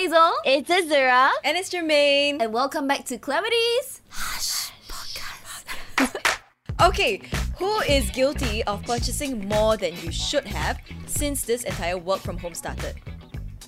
[0.00, 0.32] Hazel.
[0.46, 1.28] It's Azura.
[1.44, 2.40] And it's Jermaine.
[2.40, 6.40] And welcome back to Clarity's Hush Podcast.
[6.80, 7.20] Okay,
[7.58, 12.38] who is guilty of purchasing more than you should have since this entire work from
[12.38, 12.94] home started?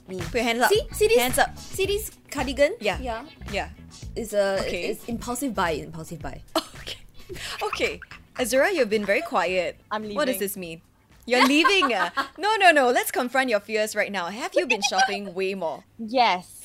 [0.09, 0.21] Me.
[0.21, 0.71] Put your hands up.
[0.71, 1.19] See, see this?
[1.19, 1.59] Hands up.
[1.59, 2.77] See this cardigan?
[2.81, 2.99] Yeah.
[3.03, 3.27] Yeah.
[3.53, 3.69] Yeah.
[4.17, 4.85] It's a Okay.
[4.85, 5.73] it's impulsive buy.
[5.73, 6.41] Impulsive buy.
[6.81, 6.97] Okay.
[7.63, 8.01] Okay.
[8.37, 9.79] Azura, you've been very quiet.
[9.91, 10.17] I'm leaving.
[10.17, 10.81] What does this mean?
[11.27, 11.95] You're leaving?
[11.95, 12.11] ah?
[12.39, 12.91] No, no, no.
[12.91, 14.27] Let's confront your fears right now.
[14.27, 15.85] Have you been shopping way more?
[15.99, 16.63] Yes.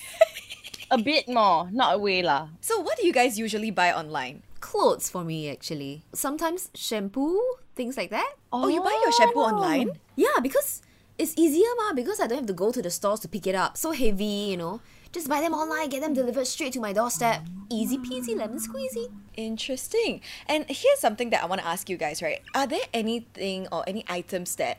[0.91, 2.49] a bit more, not a way lah.
[2.61, 4.41] So, what do you guys usually buy online?
[4.59, 6.03] Clothes for me actually.
[6.13, 7.39] Sometimes shampoo,
[7.75, 8.33] things like that.
[8.51, 9.91] Oh, you buy your shampoo online?
[10.15, 10.81] Yeah, because
[11.17, 11.93] it's easier ma.
[11.93, 13.77] Because I don't have to go to the stores to pick it up.
[13.77, 14.81] So heavy, you know.
[15.17, 17.41] Just buy them online, get them delivered straight to my doorstep.
[17.71, 19.07] Easy peasy, lemon squeezy.
[19.35, 20.21] Interesting.
[20.45, 22.39] And here's something that I want to ask you guys, right?
[22.53, 24.77] Are there anything or any items that,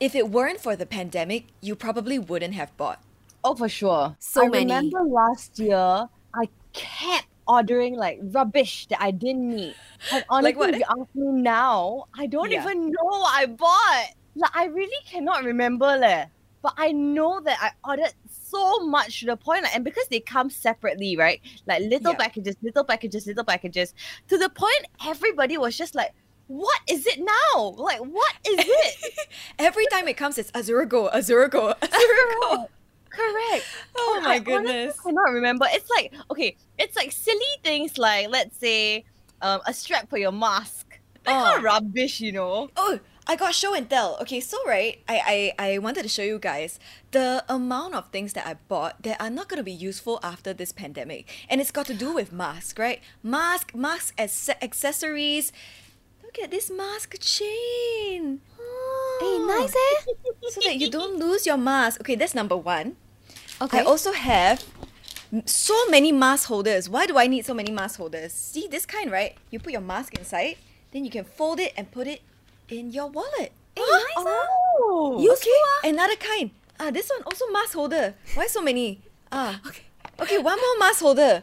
[0.00, 3.02] if it weren't for the pandemic, you probably wouldn't have bought?
[3.44, 4.16] Oh, for sure.
[4.20, 4.64] So I many.
[4.64, 9.76] remember last year, I kept ordering like rubbish that I didn't need.
[10.10, 10.70] And honestly, Like what?
[10.70, 12.62] if you ask me now, I don't Yeah.
[12.62, 14.06] even know what I bought.
[14.34, 16.26] Like, I really cannot remember leh.
[16.64, 20.20] But I know that I ordered so much to the point, like, and because they
[20.20, 21.40] come separately, right?
[21.66, 22.16] Like little Yeah.
[22.16, 23.94] packages, little packages, little packages,
[24.28, 26.12] to the point everybody was just like,
[26.46, 27.74] what is it now?
[27.76, 29.28] Like, what is it?
[29.58, 32.70] Every time it comes, it's Azura go, Azura go, Azura go.
[33.10, 33.66] Correct.
[33.96, 34.96] Oh I my honestly goodness.
[34.98, 35.66] I cannot remember.
[35.70, 39.04] It's like okay, it's like silly things like let's say
[39.42, 40.98] um, a strap for your mask.
[41.26, 41.60] Oh.
[41.62, 42.68] rubbish, you know.
[42.76, 44.18] Oh, I got show and tell.
[44.20, 46.78] Okay, so right, I, I I wanted to show you guys
[47.10, 50.72] the amount of things that I bought that are not gonna be useful after this
[50.72, 53.00] pandemic, and it's got to do with mask, right?
[53.22, 55.52] Mask, mask as accessories.
[56.22, 58.40] Look at this mask chain.
[58.60, 59.18] Oh.
[59.20, 60.12] Hey, nice eh?
[60.50, 62.00] so that you don't lose your mask.
[62.00, 62.96] Okay, that's number one.
[63.62, 63.78] Okay.
[63.78, 64.64] I also have
[65.46, 66.88] so many mask holders.
[66.88, 68.32] Why do I need so many mask holders?
[68.32, 69.34] See this kind, right?
[69.50, 70.56] You put your mask inside,
[70.92, 72.20] then you can fold it and put it
[72.68, 73.52] in your wallet.
[73.76, 74.24] Hey, nice.
[74.80, 75.88] Oh, Useful ah.
[75.88, 76.50] Another kind.
[76.78, 78.14] Ah, this one also mask holder.
[78.34, 79.00] Why so many?
[79.30, 79.82] Ah, okay.
[80.20, 81.42] Okay, one more mask holder,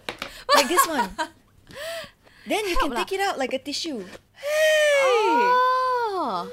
[0.56, 1.10] like this one.
[2.48, 4.00] Then you can take it out like a tissue.
[4.34, 5.44] Hey.
[6.18, 6.50] Oh.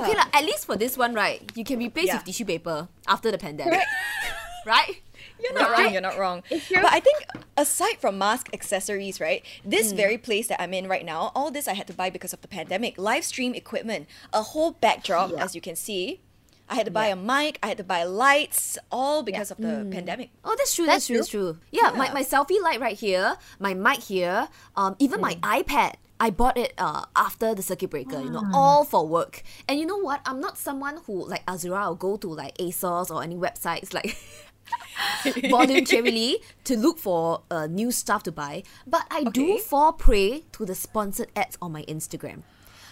[0.00, 0.26] Okay, lah.
[0.32, 1.44] at least for this one, right?
[1.54, 2.16] You can replace Yeah.
[2.16, 3.80] with tissue paper after the pandemic.
[4.66, 5.02] right?
[5.42, 5.84] You're not Right?
[5.84, 5.92] wrong.
[5.92, 6.42] You're not wrong.
[6.50, 7.24] You're- But I think
[7.56, 9.44] aside from mask accessories, right?
[9.64, 9.96] This Mm.
[9.96, 12.40] very place that I'm in right now, all this I had to buy because of
[12.42, 12.96] the pandemic.
[12.98, 15.44] Live stream equipment, a whole backdrop, Yeah.
[15.44, 16.20] as you can see.
[16.68, 17.58] I had to buy a mic.
[17.62, 19.90] I had to buy lights, all because of Mm.
[19.90, 20.30] the pandemic.
[20.44, 20.86] Oh, that's true.
[20.86, 21.16] That's, That's true.
[21.18, 21.58] That's true.
[21.70, 22.12] Yeah, My, Yeah.
[22.14, 25.94] my selfie light right here, my mic here, um, even my iPad.
[26.20, 29.42] I bought it uh, after the circuit breaker, you know, all for work.
[29.68, 30.20] And you know what?
[30.24, 34.16] I'm not someone who, like Azura, will go to like ASOS or any websites like
[35.50, 38.62] voluntarily to look for uh, new stuff to buy.
[38.86, 42.42] But I do fall prey to the sponsored ads on my Instagram.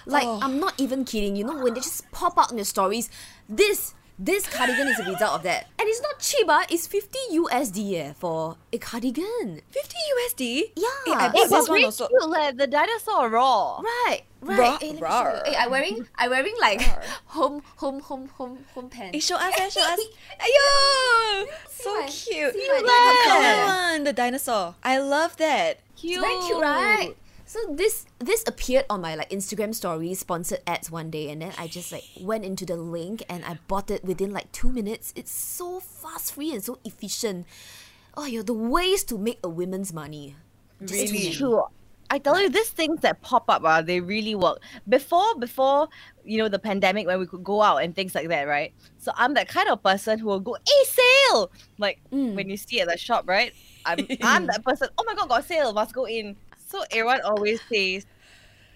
[0.07, 0.39] Like, Oh.
[0.43, 1.37] I'm not even kidding.
[1.37, 3.11] You know, when they just pop out in your stories,
[3.49, 5.67] this this cardigan is a result of that.
[5.79, 6.65] And it's not cheap, ah.
[6.69, 9.61] It's 50 USD eh, for a cardigan.
[9.71, 10.73] 50 USD?
[10.77, 10.89] Yeah.
[11.09, 12.07] Eh, I Hey, bought but this one really also.
[12.09, 12.53] cute, leh.
[12.53, 13.79] The dinosaur raw.
[13.81, 14.59] Right, right.
[14.59, 15.47] Rawr, Hey, let rawr.
[15.47, 16.81] Hey, I wearing I wearing like
[17.27, 19.17] home home home home home pants.
[19.17, 20.01] Eh, show us, eh, show us.
[20.41, 21.47] Ayo!
[21.69, 22.55] So my- cute.
[22.55, 23.25] see my The dinosaur.
[23.25, 24.75] colour one, the dinosaur.
[24.83, 25.79] I love that.
[25.97, 26.13] Cute.
[26.19, 27.15] It's very cute, right?
[27.47, 31.53] So this this appeared on my like Instagram story sponsored ads one day, and then
[31.59, 35.13] I just like went into the link and I bought it within like two minutes.
[35.17, 37.47] It's so fast, free, and so efficient.
[38.17, 40.35] Oh, yeah, the ways to make a woman's money.
[40.81, 41.25] Just too Really?
[41.31, 41.35] many.
[41.35, 41.65] True.
[42.11, 44.61] I tell you, these things that pop up, uh, they really work.
[44.89, 45.89] Before, before
[46.25, 48.73] you know the pandemic, when we could go out and things like that, right?
[48.99, 52.35] So I'm that kind of person who will go, "Hey, sale!" Like Mm.
[52.35, 53.53] when you see at the shop, right?
[53.87, 54.89] I'm I'm that person.
[54.99, 56.37] Oh my god, got sale, must go in.
[56.69, 58.07] So everyone always says,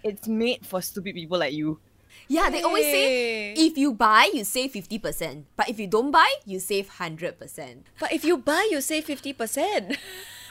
[0.02, 1.80] "It's made for stupid people like you."
[2.28, 6.10] Yeah, they always say if you buy, you save fifty percent, but if you don't
[6.12, 7.86] buy, you save hundred percent.
[7.98, 9.96] But if you buy, you save 50%.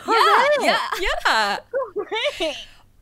[0.06, 0.78] Yeah, yeah.
[1.00, 1.58] yeah.
[1.96, 2.56] Right.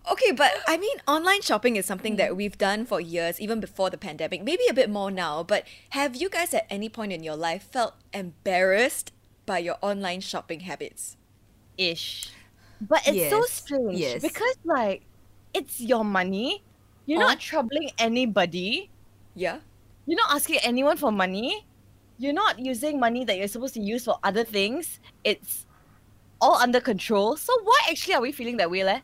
[0.09, 3.89] Okay, but I mean, online shopping is something that we've done for years, even before
[3.89, 5.43] the pandemic, maybe a bit more now.
[5.43, 9.13] But have you guys at any point in your life felt embarrassed
[9.45, 11.17] by your online shopping habits?
[11.77, 12.31] Ish.
[12.81, 14.21] But it's so strange yes.
[14.21, 15.03] because like
[15.53, 16.63] it's your money.
[17.05, 18.89] You're not troubling anybody.
[19.35, 19.59] Yeah?
[20.05, 21.65] You're not asking anyone for money.
[22.17, 24.99] You're not using money that you're supposed to use for other things.
[25.23, 25.65] It's
[26.39, 27.37] all under control.
[27.37, 29.01] So why actually are we feeling that way, leh?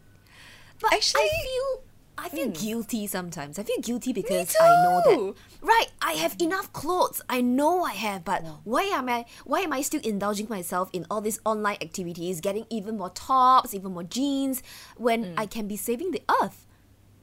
[0.82, 1.84] But Actually- I feel
[2.20, 3.60] I feel guilty sometimes.
[3.60, 5.86] I feel guilty because I know that right.
[6.02, 7.22] I have enough clothes.
[7.30, 11.06] I know I have, but why am I why am I still indulging myself in
[11.12, 14.64] all these online activities, getting even more tops, even more jeans,
[14.98, 16.66] when I can be saving the earth?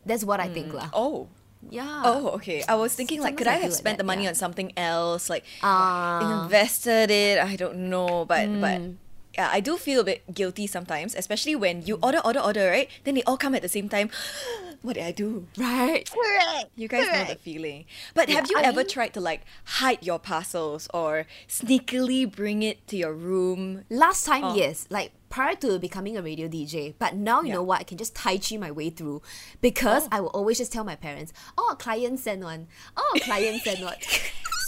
[0.06, 0.90] That's what I think, lah.
[0.94, 1.26] Oh.
[1.70, 2.02] Yeah.
[2.04, 2.62] Oh, okay.
[2.68, 4.28] I was thinking like, could I I have like spent that, the money yeah.
[4.30, 6.44] on something else, like Ah.
[6.44, 7.38] invested it?
[7.42, 8.96] I don't know, but but Mm.
[9.34, 12.88] Yeah, I do feel a bit guilty sometimes, especially when you order, order, order, right?
[13.04, 14.10] Then they all come at the same time.
[14.82, 15.46] what did I do?
[15.58, 16.08] right.
[16.10, 16.70] Correct.
[16.76, 17.84] You guys know the feeling.
[18.14, 19.42] But have you I ever mean- tried to like
[19.80, 23.84] hide your parcels or sneakily bring it to your room?
[23.90, 24.54] Last time, Oh.
[24.54, 27.54] yes, like prior to becoming a radio DJ, but now you Yeah.
[27.54, 27.80] know what?
[27.80, 29.22] I can just tai chi my way through
[29.60, 30.08] because oh.
[30.12, 32.68] I will always just tell my parents, "Oh, client sent one.
[32.96, 33.96] Oh, client sent one."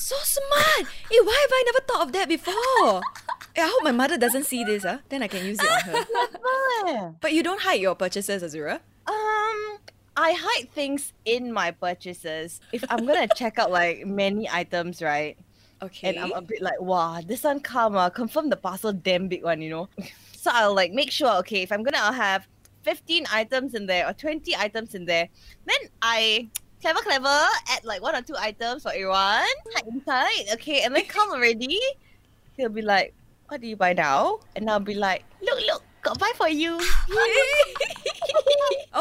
[0.06, 0.86] So smart!
[1.10, 3.02] hey, why have I never thought of that before?
[3.56, 4.98] I hope my mother doesn't see this, huh?
[5.08, 7.14] Then I can use it on her.
[7.20, 8.80] But you don't hide your purchases, Azura.
[9.06, 9.78] Um,
[10.16, 12.60] I hide things in my purchases.
[12.72, 15.36] If I'm gonna check out like many items, right?
[15.82, 16.08] Okay.
[16.08, 19.44] And I'm a bit like, wow, this one come, uh, confirm the parcel damn big
[19.44, 19.88] one, you know.
[20.36, 22.46] so I'll like make sure, okay, if I'm gonna have
[22.82, 25.28] 15 items in there or 20 items in there,
[25.66, 26.48] then I
[26.80, 29.44] clever clever add like one or two items for everyone,
[29.74, 31.80] hide inside, okay, and then come already.
[32.56, 33.12] He'll be like,
[33.48, 34.38] what do you buy now?
[34.56, 36.78] And I'll be like, look, look, got buy for you.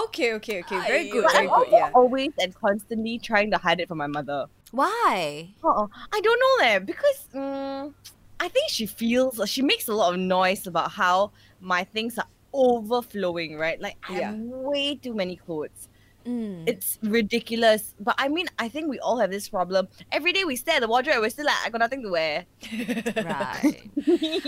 [0.06, 0.80] okay, okay, okay.
[0.80, 1.92] Very good, But very I'm good, yeah.
[1.94, 4.46] always and constantly trying to hide it from my mother.
[4.72, 5.54] Why?
[5.64, 7.94] Oh, I don't know there because mm,
[8.40, 12.28] I think she feels she makes a lot of noise about how my things are
[12.54, 13.80] overflowing, right?
[13.82, 14.28] Like I Yeah.
[14.28, 15.90] have way too many clothes.
[16.26, 16.68] Mm.
[16.68, 17.94] It's ridiculous.
[18.00, 19.88] But I mean, I think we all have this problem.
[20.12, 22.46] Every day we stare at the wardrobe we're still like, I got nothing to wear.
[22.74, 23.82] right.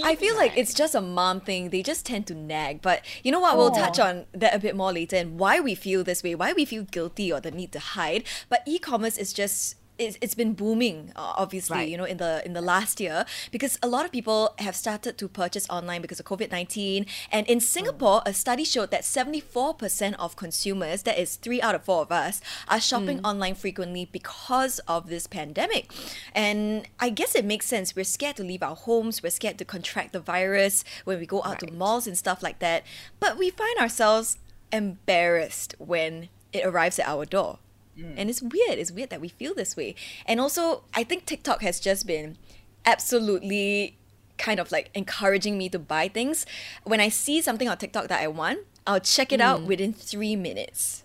[0.04, 1.70] I feel like it's just a mom thing.
[1.70, 2.82] They just tend to nag.
[2.82, 3.58] But you know what?
[3.58, 6.54] We'll touch on that a bit more later and why we feel this way, why
[6.54, 8.24] we feel guilty or the need to hide.
[8.50, 11.90] But e-commerce is just it's, it's been booming uh, obviously Right.
[11.90, 15.18] you know in the in the last year because a lot of people have started
[15.18, 20.36] to purchase online because of covid-19 and in singapore a study showed that 74% of
[20.36, 25.10] consumers that is 3 out of 4 of us are shopping online frequently because of
[25.10, 25.92] this pandemic.
[26.34, 27.96] And i guess it makes sense.
[27.96, 29.22] We're scared to leave our homes.
[29.24, 32.60] We're scared to contract the virus when we go out to malls and stuff like
[32.60, 32.84] that.
[33.20, 34.38] But we find ourselves
[34.72, 37.60] embarrassed when it arrives at our door
[37.98, 38.14] Mm.
[38.18, 38.78] and it's weird.
[38.78, 39.96] It's weird that we feel this way.
[40.26, 42.38] And also, I think TikTok has just been
[42.86, 43.98] absolutely
[44.38, 46.46] kind of like encouraging me to buy things.
[46.84, 49.66] When I see something on TikTok that I want, I'll check it out mm.
[49.66, 51.04] within three minutes.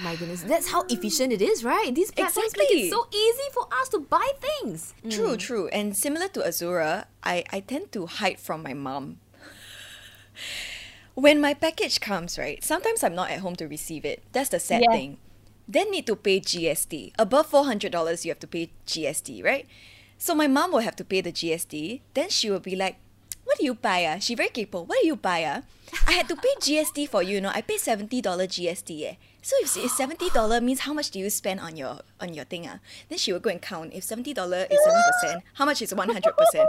[0.00, 1.94] My goodness, that's how efficient it is, right?
[1.94, 2.88] These platforms make Exactly.
[2.88, 4.94] it so easy for us to buy things.
[5.10, 5.38] True, mm.
[5.38, 5.68] true.
[5.68, 9.18] And similar to Azura, I, I tend to hide from my mom.
[11.14, 14.22] When my package comes, right, sometimes I'm not at home to receive it.
[14.32, 14.92] That's the sad Yeah.
[14.96, 15.18] thing.
[15.68, 17.12] Then need to pay GST.
[17.18, 19.66] Above $400, you have to pay GST, right?
[20.18, 22.00] So my mom will have to pay the GST.
[22.14, 22.96] Then she will be like,
[23.44, 24.06] what do you buy?
[24.06, 24.18] Ah?
[24.18, 24.86] She very capable.
[24.86, 25.44] What do you buy?
[25.44, 25.60] Ah?
[26.06, 27.50] I had to pay GST for you, you know.
[27.52, 28.90] I paid $70 GST.
[29.02, 29.14] Eh.
[29.42, 32.66] So if it's $70 means how much do you spend on your on your thing?
[32.70, 32.78] Ah?
[33.08, 33.92] Then she will go and count.
[33.92, 34.30] If $70
[34.70, 34.80] is
[35.26, 36.22] 7%, how much is 100%?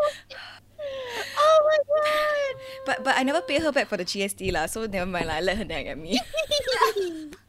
[1.40, 2.54] Oh my god!
[2.86, 5.40] But but I never pay her back for the GST lah, so never mind lah.
[5.40, 6.20] I let her nag at me.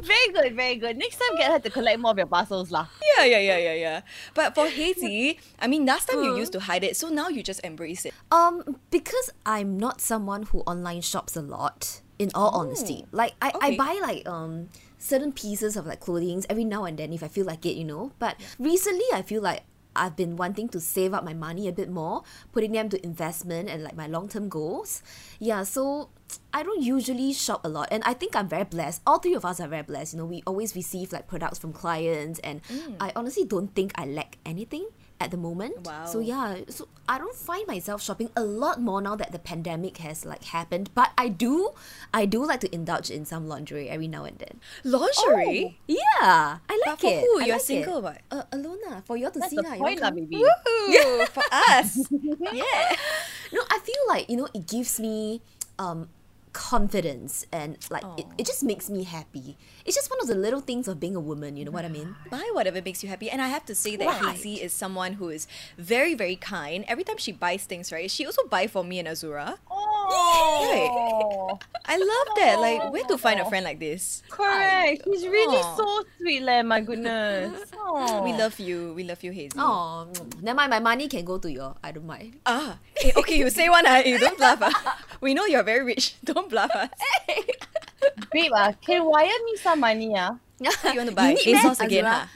[0.00, 0.96] Very good, very good.
[0.96, 2.86] Next time, get her to collect more of your parcels, lah.
[3.18, 4.00] yeah, yeah, yeah, yeah, yeah.
[4.34, 7.42] But for Hazy, I mean, last time you used to hide it, so now you
[7.42, 8.14] just embrace it.
[8.30, 12.00] Um, because I'm not someone who online shops a lot.
[12.18, 16.62] In all honesty, like I, I buy like um certain pieces of like clothing every
[16.62, 18.12] now and then if I feel like it, you know.
[18.20, 21.90] But recently, I feel like I've been wanting to save up my money a bit
[21.90, 22.22] more,
[22.52, 25.02] putting them to investment and like my long term goals.
[25.38, 26.10] Yeah, so
[26.52, 29.02] I don't usually shop a lot, and I think I'm very blessed.
[29.06, 30.14] All three of us are very blessed.
[30.14, 32.96] You know, we always receive like products from clients, and mm.
[33.00, 34.88] I honestly don't think I lack anything
[35.22, 35.86] at the moment.
[35.86, 36.04] Wow.
[36.06, 39.98] So yeah, so I don't find myself shopping a lot more now that the pandemic
[39.98, 40.90] has like happened.
[40.94, 41.70] But I do,
[42.12, 44.60] I do like to indulge in some lingerie every now and then.
[44.84, 45.78] Lingerie?
[45.86, 47.20] Yeah, I like But for it.
[47.20, 47.32] who?
[47.46, 48.02] You're like single, it.
[48.02, 48.18] what?
[48.30, 50.14] Uh, alone lah, for you to That's see the you point, come.
[50.14, 50.36] baby.
[50.42, 51.96] Ooh, for us.
[52.52, 52.96] yeah.
[53.52, 55.40] No, I feel like you know it gives me
[55.78, 56.08] um
[56.52, 59.56] confidence and like it, it just makes me happy.
[59.84, 61.56] It's just one of the little things of being a woman.
[61.56, 62.14] You know what I mean?
[62.30, 63.30] Buy whatever makes you happy.
[63.30, 64.36] And I have to say that Right.
[64.36, 65.46] Hazy is someone who is
[65.78, 66.84] very, very kind.
[66.88, 69.56] Every time she buys things, right, she also buy for me and Azura.
[69.70, 72.60] Oh, I love that.
[72.60, 74.22] Like, where to find a friend like this?
[74.28, 75.02] correct.
[75.06, 75.76] He's really Aw.
[75.76, 76.62] so sweet, leh.
[76.62, 77.70] My goodness.
[77.78, 78.22] Aw.
[78.22, 78.92] We love you.
[78.94, 79.56] We love you, Hazy.
[79.58, 80.08] Oh,
[80.40, 80.70] never mind.
[80.70, 81.76] My money can go to your.
[81.82, 82.38] I don't mind.
[82.46, 84.58] Ah, eh, okay, you say one, ah, you don't bluff.
[84.62, 84.98] Ah.
[85.22, 86.16] We know you're very rich.
[86.24, 86.90] Don't bluff us.
[88.32, 90.36] Babe, uh, can wire me some money, ah?
[90.58, 91.34] What you want to buy?
[91.34, 92.26] need ASOS that, again, huh?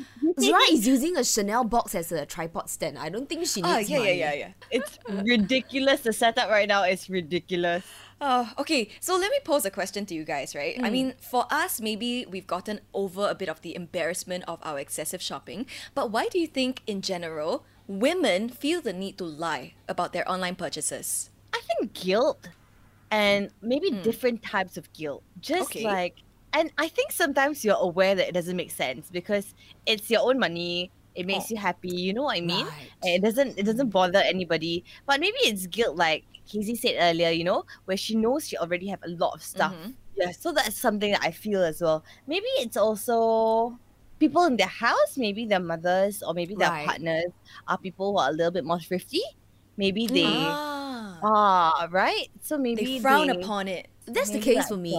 [0.40, 2.98] Zura is using a Chanel box as a tripod stand.
[2.98, 4.18] I don't think she needs Oh, yeah, money.
[4.18, 4.50] yeah, yeah, yeah.
[4.70, 6.00] It's ridiculous.
[6.02, 7.84] The setup right now is ridiculous.
[8.20, 8.88] Oh, okay.
[9.00, 10.78] So let me pose a question to you guys, right?
[10.82, 14.78] I mean, for us, maybe we've gotten over a bit of the embarrassment of our
[14.78, 19.74] excessive shopping, but why do you think, in general, women feel the need to lie
[19.88, 21.30] about their online purchases?
[21.52, 22.48] I think guilt
[23.10, 25.22] and maybe different types of guilt.
[25.40, 25.84] Just Okay.
[25.84, 26.16] like,
[26.52, 29.54] and I think sometimes you're aware that it doesn't make sense because
[29.86, 30.90] it's your own money.
[31.14, 31.54] It makes Oh.
[31.54, 31.88] you happy.
[31.94, 32.66] You know what I mean?
[32.66, 32.90] Right.
[33.02, 33.58] And it doesn't.
[33.58, 34.84] It doesn't bother anybody.
[35.06, 37.30] But maybe it's guilt, like Casey said earlier.
[37.30, 39.72] You know, where she knows she already have a lot of stuff.
[39.74, 39.94] Mhm.
[40.16, 40.32] Yeah.
[40.32, 42.04] So that's something that I feel as well.
[42.26, 43.78] Maybe it's also
[44.18, 45.16] people in their house.
[45.16, 46.86] Maybe their mothers or maybe their Right.
[46.86, 47.32] partners
[47.68, 49.22] are people who are a little bit more thrifty.
[49.78, 50.24] Maybe they.
[50.24, 50.85] Ah,
[51.26, 52.28] Ah, right.
[52.42, 53.88] So maybe they frown they- upon it.
[54.08, 54.92] That's the Maybe case for me.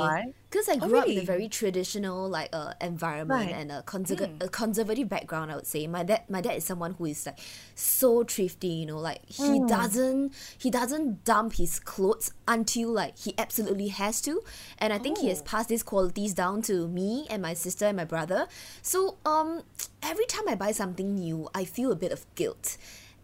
[0.49, 3.55] Because I Oh, grew up in a very traditional like uh, environment Right.
[3.55, 4.43] and a, conserv- Mm.
[4.43, 5.49] a conservative background.
[5.49, 7.39] I would say my dad my dad is someone who is like
[7.73, 8.67] so thrifty.
[8.67, 14.19] You know, like he doesn't he doesn't dump his clothes until like he absolutely has
[14.27, 14.43] to.
[14.77, 15.43] And I think he has Oh.
[15.45, 18.49] passed these qualities down to me and my sister and my brother.
[18.81, 19.63] So um,
[20.03, 22.75] every time I buy something new, I feel a bit of guilt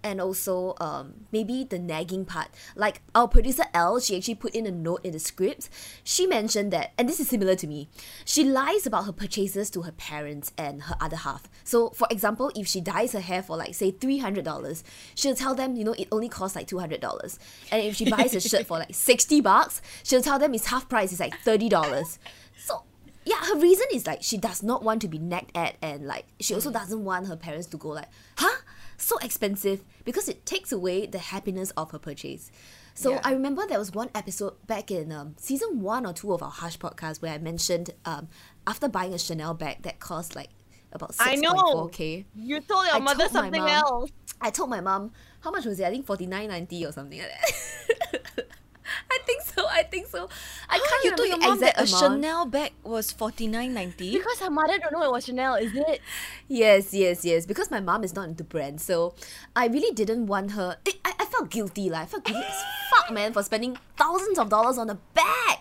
[0.03, 2.49] and also um, maybe the nagging part.
[2.75, 5.69] Like our producer Elle, she actually put in a note in the script.
[6.03, 7.89] She mentioned that, and this is similar to me,
[8.25, 11.49] she lies about her purchases to her parents and her other half.
[11.63, 14.83] So, for example, if she dyes her hair for like say three hundred dollars,
[15.15, 17.39] she'll tell them, you know, it only costs like two hundred dollars.
[17.71, 20.89] And if she buys a shirt for like sixty bucks, she'll tell them it's half
[20.89, 22.19] price, it's like thirty dollars.
[22.57, 22.83] So
[23.25, 26.25] yeah, her reason is like she does not want to be nagged at, and like
[26.39, 28.61] she also doesn't want her parents to go like, huh,
[29.03, 32.51] so expensive because it takes away the happiness of her purchase.
[32.95, 33.21] So Yeah.
[33.23, 36.51] I remember there was one episode back in um, season one or two of our
[36.51, 38.27] Hush podcast where I mentioned um,
[38.67, 40.49] after buying a Chanel bag that cost like
[40.91, 41.53] about I six know.
[41.53, 42.25] point four k.
[42.35, 43.69] You told your I mother told something mom.
[43.69, 44.09] else.
[44.39, 45.85] I told my mom how much was it?
[45.85, 48.45] I think forty nine ninety or something like that.
[49.11, 49.65] I think so.
[49.69, 50.29] I think so.
[50.69, 51.87] I How can't you told your mom the that a.
[51.87, 54.11] Chanel bag was forty nine ninety?
[54.13, 56.01] Because her mother don't know it was Chanel, is it?
[56.47, 57.45] Yes, yes, yes.
[57.45, 59.15] Because my mom is not into brands, so
[59.55, 60.77] I really didn't want her.
[60.87, 64.37] I, I I felt guilty, like I felt guilty as fuck, man, for spending thousands
[64.39, 65.57] of dollars on a bag,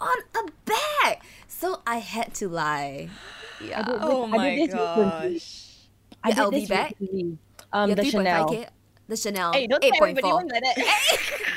[0.00, 1.20] on a bag.
[1.48, 3.10] So I had to lie.
[3.60, 3.84] Yeah.
[4.00, 5.40] Oh I my did this recently.
[5.40, 5.88] gosh.
[6.22, 6.94] I Your did LV this bag?
[7.00, 7.38] recently.
[7.72, 8.66] Um, Your the 3.5K, Chanel.
[9.08, 10.42] the Chanel, Hey, don't eight tell point everybody four.
[10.44, 10.76] like that.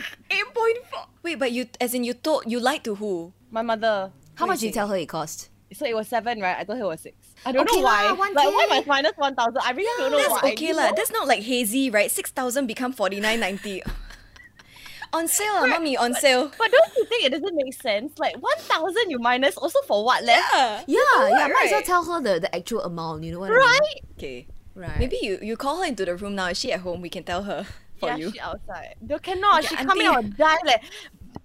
[0.58, 1.06] Eight point four.
[1.24, 3.34] Wait, but you as in you told you lied to who?
[3.52, 4.12] My mother.
[4.36, 5.50] How What much did you tell her it cost?
[5.74, 6.56] So it was seven, right?
[6.58, 7.16] I thought it was six.
[7.46, 8.08] I don't Okay know why.
[8.08, 8.34] lah, 1K.
[8.36, 9.58] Like why must minus one thousand?
[9.64, 10.52] I really don't know That's why.
[10.52, 10.92] okay you lah.
[10.96, 12.10] That's not like hazy, right?
[12.10, 13.84] Six thousand become forty nine ninety.
[15.14, 16.52] on sale, ah, mommy, on sale.
[16.58, 18.18] But don't you think it doesn't make sense?
[18.20, 20.48] Like one thousand you minus also for what left?
[20.54, 20.84] Yeah.
[20.88, 21.48] Yeah, yeah.
[21.48, 23.24] Might as well tell her the, the actual amount.
[23.24, 23.80] You know what I Right?
[23.82, 24.04] mean?
[24.18, 24.48] Okay.
[24.76, 25.00] Right.
[25.00, 26.48] Maybe you, you call her into the room now.
[26.48, 27.02] Is she at home?
[27.02, 27.66] We can tell her
[28.00, 28.32] for yeah, you.
[28.32, 28.96] she outside.
[29.02, 29.66] No, cannot.
[29.66, 30.18] Okay, she coming auntie.
[30.18, 30.58] out and die.
[30.66, 30.84] Like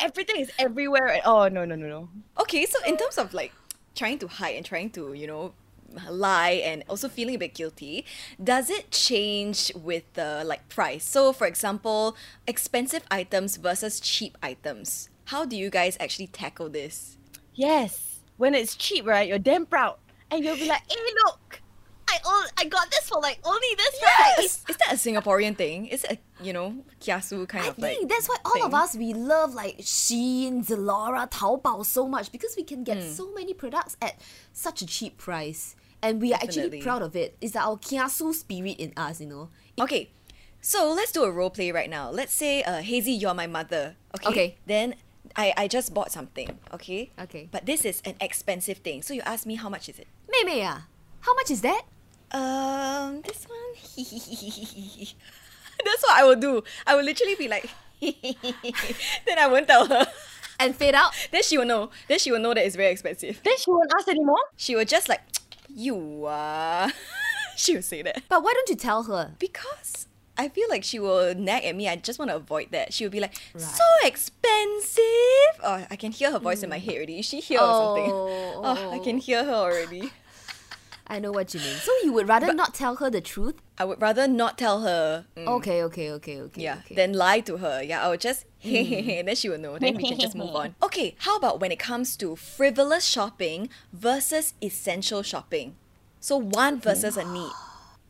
[0.01, 1.21] everything is everywhere.
[1.25, 2.09] Oh no no no no.
[2.41, 3.53] Okay, so in terms of like
[3.95, 5.53] trying to hide and trying to, you know,
[6.09, 8.05] lie and also feeling a bit guilty,
[8.43, 11.05] does it change with the like price?
[11.05, 12.17] So for example,
[12.47, 15.09] expensive items versus cheap items.
[15.27, 17.17] How do you guys actually tackle this?
[17.55, 18.21] Yes.
[18.39, 19.29] When it's cheap, right?
[19.29, 19.97] You're damn proud,
[20.31, 21.61] and you'll be like, "Hey, look,
[22.09, 24.52] I o- I got this for like only this price."
[25.05, 25.87] Singaporean thing?
[25.87, 28.63] Is it a, you know, kiasu kind I of like I think that's why all
[28.65, 33.11] of us we love like Shein, Zalora, Taobao so much because we can get Hmm.
[33.11, 34.21] so many products at
[34.53, 36.63] such a cheap price, and we are Definitely.
[36.63, 37.37] actually proud of it.
[37.41, 39.49] It's like our kiasu spirit in us, you know.
[39.81, 40.11] Okay,
[40.61, 42.11] so let's do a role play right now.
[42.11, 43.97] Let's say, uh, Hazy, you're my mother.
[44.17, 44.29] Okay.
[44.31, 44.49] Okay.
[44.67, 44.95] Then
[45.35, 46.59] I, I just bought something.
[46.73, 47.11] Okay.
[47.19, 47.49] Okay.
[47.51, 49.03] But this is an expensive thing.
[49.03, 50.07] So you ask me how much is it?
[50.31, 50.87] Mei Mei, ah,
[51.21, 51.83] how much is that?
[52.33, 53.59] Um, this one.
[55.85, 56.63] That's what I will do.
[56.87, 57.69] I will literally be like,
[58.01, 60.07] then I won't tell her.
[60.59, 61.13] And fade out.
[61.33, 61.91] Then she will know.
[62.09, 63.41] Then she will know that it's very expensive.
[63.45, 64.39] Then she won't ask anymore.
[64.57, 65.21] She will just like,
[65.69, 66.91] you are.
[67.57, 68.23] she will say that.
[68.29, 69.33] But why don't you tell her?
[69.41, 70.07] Because
[70.39, 71.89] I feel like she will nag at me.
[71.89, 72.93] I just want to avoid that.
[72.93, 73.63] She will be like, Right.
[73.63, 75.03] so expensive.
[75.65, 77.19] Oh, I can hear her voice in my head already.
[77.19, 78.11] Is she here or something?
[78.13, 80.13] Oh, Oh, I can hear her already.
[81.13, 81.77] I know what you mean.
[81.77, 83.57] So you would rather not tell her the truth?
[83.77, 85.27] I would rather not tell her.
[85.37, 86.63] mm, Okay, okay, okay, okay.
[86.63, 86.95] Yeah, okay.
[86.95, 87.83] then lie to her.
[87.83, 89.79] Yeah, I would just then she will know.
[89.79, 90.75] Then we can just move on.
[90.83, 95.77] Okay, how about when it comes to frivolous shopping versus essential shopping?
[96.19, 97.53] So one versus a need.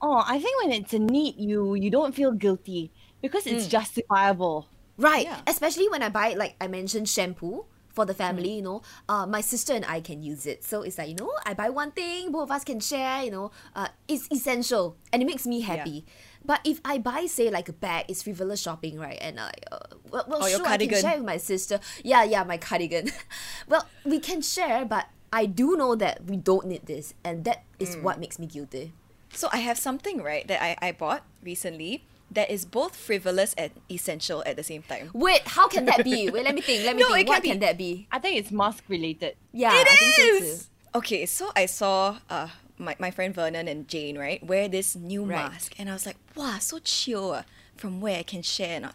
[0.05, 2.91] Oh, I think when it's a need, you you don't feel guilty
[3.23, 4.67] because it's justifiable.
[4.99, 5.27] Right.
[5.31, 5.43] Yeah.
[5.47, 9.41] Especially when I buy, like I mentioned, shampoo for the family, you know, uh, my
[9.41, 10.65] sister and I can use it.
[10.65, 13.31] So it's like, you know, I buy one thing, both of us can share, you
[13.31, 16.05] know, uh, it's essential and it makes me happy.
[16.45, 19.19] But if I buy, say, like a bag, it's frivolous shopping, right?
[19.21, 19.79] And I, uh,
[20.11, 21.79] well, well your sure, I can share with my sister.
[22.03, 23.13] Yeah, yeah, my cardigan.
[23.69, 27.63] well, we can share, but I do know that we don't need this, and that
[27.79, 28.03] is Mm.
[28.03, 28.93] what makes me guilty.
[29.33, 33.71] So I have something right that I, I bought recently that is both frivolous and
[33.91, 35.11] essential at the same time.
[35.12, 36.31] Wait, how can that be?
[36.31, 36.85] Wait, let me think.
[36.85, 37.27] Let me No, think.
[37.27, 38.07] it What can be- can that be?
[38.11, 39.37] I think it's mask related.
[39.53, 42.49] Yeah, It I think so Okay, so I saw uh
[42.79, 45.51] my, my friend Vernon and Jane, right, wear this new Right.
[45.53, 45.75] mask.
[45.79, 47.33] And I was like, wow, so chill.
[47.33, 47.45] ah,
[47.77, 48.95] From where I can share or not.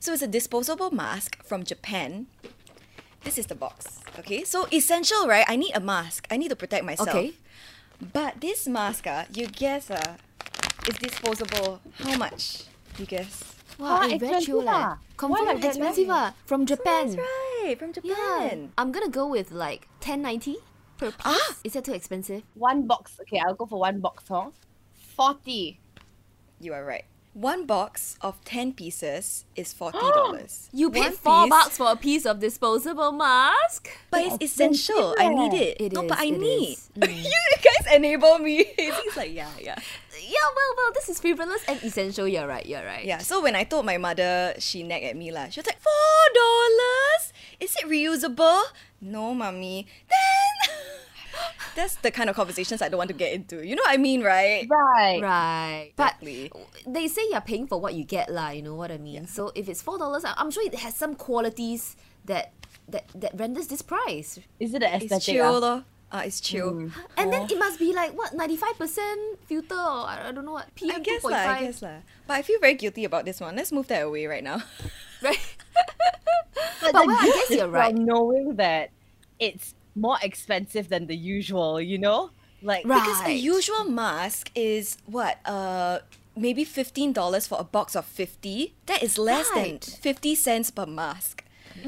[0.00, 2.26] So it's a disposable mask from Japan.
[3.24, 4.00] This is the box.
[4.20, 5.44] Okay, so essential, right?
[5.48, 6.26] I need a mask.
[6.30, 7.08] I need to protect myself.
[7.08, 7.32] Okay.
[8.12, 10.16] But this mask, uh, you guess, uh,
[10.88, 11.80] is disposable.
[12.04, 12.64] How much?
[12.98, 13.54] You guess?
[13.78, 14.72] Wow, Ah, it's very expensive chill leh.
[14.72, 16.34] Why Confirm like that, expensive ah.
[16.46, 17.06] From Japan.
[17.06, 18.12] That's right, from Japan.
[18.12, 18.66] Yeah.
[18.78, 20.56] I'm gonna go with like ten ninety
[20.98, 21.22] per piece.
[21.24, 21.56] Ah!
[21.64, 22.42] Is that too expensive?
[22.54, 23.18] One box.
[23.22, 24.50] Okay, I'll go for one box, huh?
[25.16, 25.80] 40.
[26.60, 27.04] You are right.
[27.34, 30.68] One box of 10 pieces is $40.
[30.72, 33.90] You paid One four piece- bucks for a piece of disposable mask?
[34.10, 35.16] But it's essential.
[35.18, 35.80] I need it.
[35.80, 36.78] It no, but I it need.
[36.78, 36.90] is.
[36.94, 37.10] Mm.
[37.10, 38.62] you guys enable me.
[38.78, 39.74] He's like, yeah, yeah.
[40.14, 42.28] Yeah, well, well, this is frivolous and essential.
[42.28, 42.64] You're right.
[42.64, 43.04] You're right.
[43.04, 45.48] Yeah, so when I told my mother, she nagged at me lah.
[45.50, 47.32] She was like, four dollars?
[47.58, 48.62] Is it reusable?
[49.02, 49.88] No, mommy.
[50.06, 50.70] Then
[51.74, 53.64] that's the kind of conversations I don't want to get into.
[53.66, 54.66] You know what I mean, right?
[54.68, 55.20] Right.
[55.22, 55.92] Right.
[55.96, 58.50] But they say you're paying for what you get, lah.
[58.50, 59.26] You know what I mean?
[59.26, 62.52] So if it's four dollars, I'm sure it has some qualities that
[62.88, 64.38] that that renders this price.
[64.60, 65.34] Is it an It's aesthetic?
[65.34, 65.60] chill, ah?
[65.60, 65.82] though.
[66.14, 66.92] Ah, it's chill.
[67.18, 69.18] And then it must be like what ninety five percent
[69.50, 72.06] filter or I I don't know what PM I guess point lah, I guess lah.
[72.28, 73.56] But I feel very guilty about this one.
[73.56, 74.62] Let's move that away right now.
[75.22, 75.40] Right.
[76.80, 77.94] But, But the well, I guess is you're right.
[77.94, 78.90] Knowing that
[79.40, 82.30] it's more expensive than the usual, you know?
[82.62, 83.02] Like, Right.
[83.02, 85.38] Because a usual mask is what?
[85.44, 85.98] Uh
[86.36, 88.74] maybe fifteen dollars for a box of fifty.
[88.86, 89.80] That is less Right.
[89.80, 91.44] than fifty cents per mask.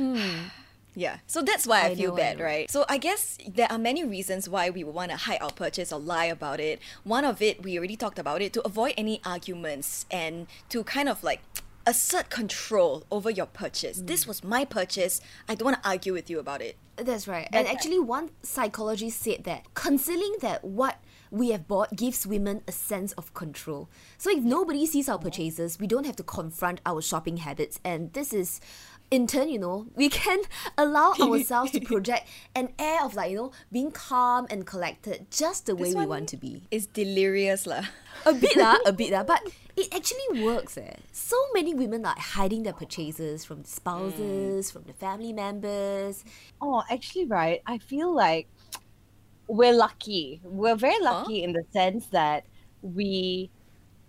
[0.98, 1.18] Yeah.
[1.26, 2.44] So that's why I, I feel know, bad, know.
[2.44, 2.70] right?
[2.70, 5.92] So I guess there are many reasons why we would want to hide our purchase
[5.92, 6.80] or lie about it.
[7.04, 11.10] One of it, we already talked about it, to avoid any arguments and to kind
[11.10, 11.40] of like
[11.86, 14.00] assert control over your purchase.
[14.00, 14.06] Mm.
[14.06, 15.20] This was my purchase.
[15.48, 16.76] I don't want to argue with you about it.
[16.96, 17.48] That's right.
[17.52, 20.98] And actually, one psychologist said that concealing that what
[21.30, 23.90] we have bought gives women a sense of control.
[24.16, 27.80] So if nobody sees our purchases, we don't have to confront our shopping habits.
[27.84, 28.60] And this is,
[29.10, 30.40] in turn, you know, we can
[30.78, 35.66] allow ourselves to project an air of like, you know, being calm and collected just
[35.66, 36.64] the way we want to be.
[36.70, 37.84] It's delirious lah.
[38.24, 39.42] A bit lah, a bit lah, but
[39.76, 40.96] it actually works eh.
[41.12, 46.24] So many women are hiding their purchases from the spouses, from the family members.
[46.60, 48.48] oh, actually, right, I feel like
[49.46, 50.40] we're lucky.
[50.42, 52.44] We're very lucky in the sense that
[52.82, 53.50] we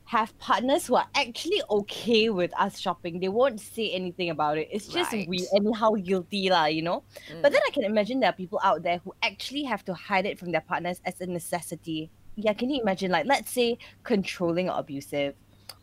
[0.08, 3.20] have partners who are actually okay with us shopping.
[3.20, 4.70] They won't say anything about it.
[4.72, 5.28] It's just Right.
[5.28, 7.04] we anyhow guilty lah, you know.
[7.30, 7.41] Mm.
[7.41, 10.26] But then I can imagine there are people out there who actually have to hide
[10.26, 12.10] it from their partners as a necessity.
[12.38, 13.12] Yeah, can you imagine?
[13.12, 15.36] Like, let's say controlling or abusive,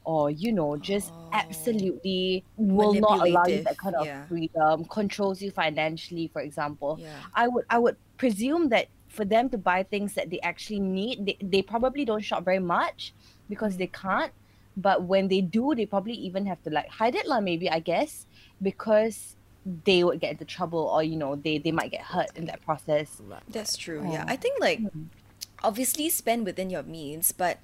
[0.04, 1.28] or you know, just oh.
[1.34, 4.24] absolutely will not allow you that kind of yeah.
[4.24, 6.96] freedom, controls you financially, for example.
[6.98, 7.12] Yeah.
[7.34, 11.26] I would I would presume that for them to buy things that they actually need,
[11.26, 13.12] they, they probably don't shop very much
[13.48, 14.32] because they can't.
[14.76, 17.78] But when they do, they probably even have to like hide it lah, maybe I
[17.78, 18.26] guess,
[18.60, 19.36] because
[19.84, 22.60] they would get into trouble or you know they they might get hurt in that
[22.62, 23.20] process.
[23.48, 24.02] That's true.
[24.10, 24.24] Yeah.
[24.26, 25.04] I think like mm-hmm.
[25.62, 27.58] obviously spend within your means, but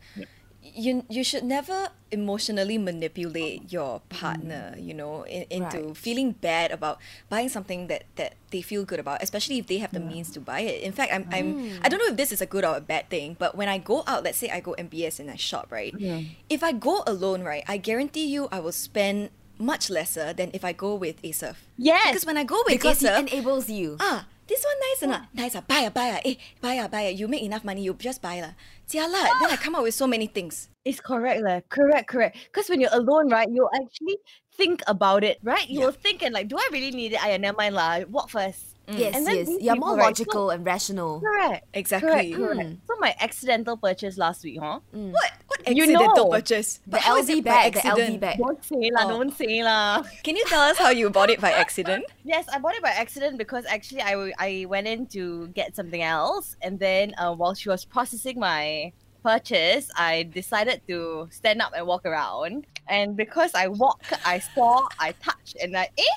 [0.62, 4.74] you you should never emotionally manipulate your partner.
[4.78, 5.96] You know, in, into Right.
[5.96, 9.92] feeling bad about buying something that that they feel good about, especially if they have
[9.92, 10.82] the means to buy it.
[10.82, 13.08] In fact, I'm I'm I don't know if this is a good or a bad
[13.08, 15.94] thing, but when I go out, let's say I go MBS and I shop, right?
[15.96, 16.20] yeah.
[16.48, 20.64] If I go alone, right, I guarantee you I will spend much lesser than if
[20.64, 21.54] I go with Azura.
[21.76, 22.08] Yes.
[22.08, 23.96] Because when I go with Because Azura, enables you.
[24.00, 25.22] ah, this one nice or not?
[25.30, 27.14] Nice ah, buy ah, buy ah, eh, buy ah, buy ah.
[27.14, 28.58] You make enough money, you just buy lah.
[28.90, 30.68] Jialat, then I come up with so many things.
[30.82, 31.62] It's correct, lah.
[31.70, 32.36] Correct, correct.
[32.50, 34.18] Because when you're alone, right, you'll actually
[34.58, 35.70] think about it, right?
[35.70, 37.22] You'll think and like, do I really need it?
[37.22, 38.02] I never mind lah.
[38.10, 38.69] Walk first.
[38.96, 39.48] Yes, And then yes.
[39.48, 41.20] You're people, more right, so- logical and rational.
[41.20, 41.66] Correct.
[41.74, 42.32] Exactly.
[42.32, 42.70] Correct, correct.
[42.86, 44.80] So my accidental purchase last week, huh?
[44.90, 45.30] What?
[45.46, 46.30] What You accidental know.
[46.30, 46.78] purchase?
[46.86, 48.38] The But how is LV bag, the LV bag.
[48.38, 49.08] Don't say lah, Oh.
[49.18, 50.02] don't say lah.
[50.24, 52.04] Can you tell us how you bought it by accident?
[52.24, 56.02] Yes, I bought it by accident because actually I, I went in to get something
[56.02, 61.72] else, and then uh, while she was processing my purchase, I decided to stand up
[61.76, 62.66] and walk around.
[62.88, 66.16] And because I walk, I saw, I touched, and I eh,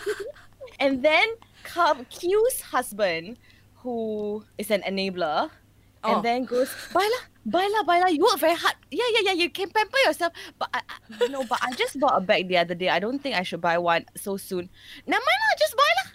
[0.80, 1.26] and then
[1.64, 3.38] come Q's husband,
[3.82, 5.50] who is an enabler,
[6.04, 6.16] Oh.
[6.16, 7.14] and then goes, Baila,
[7.46, 8.74] Baila, Baila, you work very hard.
[8.90, 10.32] Yeah, yeah, yeah, you can pamper yourself.
[10.58, 12.88] But I, I no, but I just bought a bag the other day.
[12.90, 14.66] I don't think I should buy one so soon.
[15.06, 16.08] Never mind, lah, just buy lah.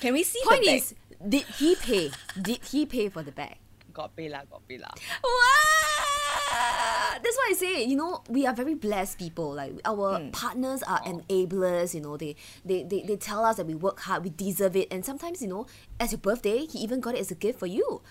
[0.00, 2.10] Can we see Point is, did he pay?
[2.40, 3.60] Did he pay for the bag?
[3.92, 4.92] Got pay lah, got pay lah.
[5.20, 6.25] Wow!
[7.22, 9.54] That's why I say, you know, we are very blessed people.
[9.54, 10.30] Like our hmm.
[10.30, 14.24] partners are enablers, you know, they, they, they, they tell us that we work hard,
[14.24, 14.88] we deserve it.
[14.90, 15.66] And sometimes, you know,
[15.98, 18.02] as your birthday, he even got it as a gift for you.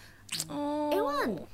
[0.49, 0.89] Oh.
[0.89, 1.47] Everyone,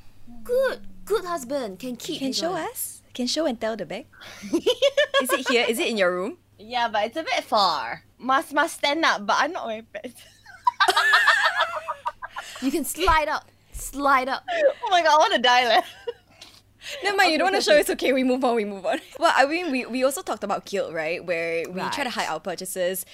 [0.44, 2.20] good, good husband can keep.
[2.20, 2.64] Can show one.
[2.64, 3.02] us?
[3.14, 4.08] Can show and tell the bag?
[4.54, 5.66] Is it here?
[5.68, 6.38] Is it in your room?
[6.58, 8.04] Yeah, but it's a bit far.
[8.18, 10.22] Must must stand up, but I'm not wearing pants.
[12.62, 14.44] You can slide up, slide up.
[14.48, 15.82] oh my god, I want to die leh.
[17.04, 19.00] Never mind, you don't want to show it's okay, we move on, we move on.
[19.20, 21.24] Well, I mean, we, we also talked about guilt, right?
[21.24, 23.06] Where we try to hide our purchases.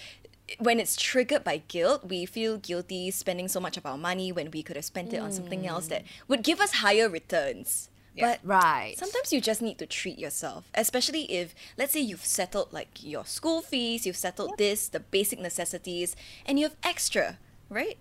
[0.60, 4.50] When it's triggered by guilt, we feel guilty spending so much of our money when
[4.52, 6.08] we could have spent it on something else that mm.
[6.30, 7.90] would give us higher returns.
[8.18, 8.96] But Right.
[8.98, 13.26] sometimes you just need to treat yourself, especially if, let's say, you've settled like your
[13.26, 17.38] school fees, you've settled this, the basic necessities, and you have extra,
[17.70, 17.98] right?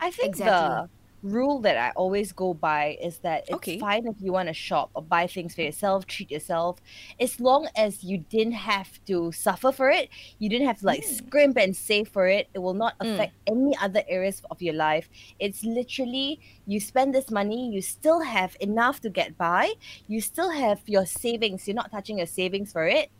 [0.00, 0.68] I think Exactly.
[0.68, 0.88] the
[1.24, 3.78] rule that I always go by is that it's Okay.
[3.78, 6.80] fine if you want to shop or buy things for yourself, treat yourself,
[7.18, 11.02] as long as you didn't have to suffer for it, you didn't have to like
[11.02, 11.16] mm.
[11.16, 12.48] scrimp and save for it.
[12.54, 13.14] It will not mm.
[13.14, 15.08] affect any other areas of your life.
[15.38, 19.72] It's literally you spend this money, you still have enough to get by,
[20.06, 23.10] you still have your savings, you're not touching your savings for it,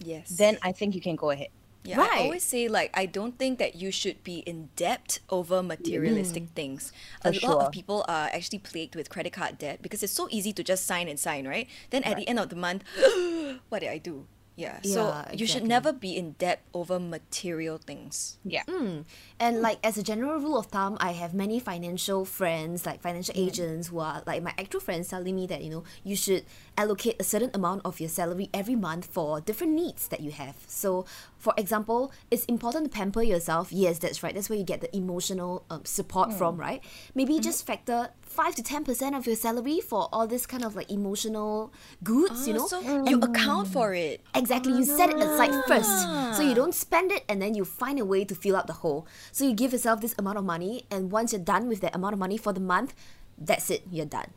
[0.00, 0.36] Yes.
[0.36, 1.48] then I think you can go ahead.
[1.84, 5.62] Yeah, I always say like I don't think that you should be in debt over
[5.62, 6.92] materialistic things.
[7.22, 10.12] For A For lot of people are actually plagued with credit card debt because it's
[10.12, 11.68] so easy to just sign and sign, right?
[11.90, 12.84] Then at the end of the month,
[13.68, 14.26] what did I do?
[14.56, 14.80] Yeah.
[14.82, 18.38] So Yeah, you should never be in debt over material things.
[18.44, 18.62] Yeah.
[18.64, 19.04] Mm.
[19.40, 23.34] And like as a general rule of thumb, I have many financial friends, like financial
[23.34, 23.46] mm.
[23.46, 26.44] agents who are like my actual friends telling me that, you know, you should
[26.78, 30.56] allocate a certain amount of your salary every month for different needs that you have.
[30.68, 31.04] So
[31.44, 33.70] for example, it's important to pamper yourself.
[33.70, 34.34] Yes, that's right.
[34.34, 36.38] That's where you get the emotional um, support hmm.
[36.38, 36.82] from, right?
[37.14, 37.42] Maybe mm-hmm.
[37.42, 40.90] just factor five to ten percent of your salary for all this kind of like
[40.90, 41.70] emotional
[42.02, 42.66] goods, you ah, know?
[42.66, 44.22] so you account for it.
[44.34, 45.62] Exactly, you set it aside ah.
[45.68, 46.38] first.
[46.38, 48.80] So you don't spend it and then you find a way to fill up the
[48.80, 49.06] hole.
[49.30, 52.14] So you give yourself this amount of money, and once you're done with that amount
[52.14, 52.94] of money for the month,
[53.36, 54.32] that's it, you're done.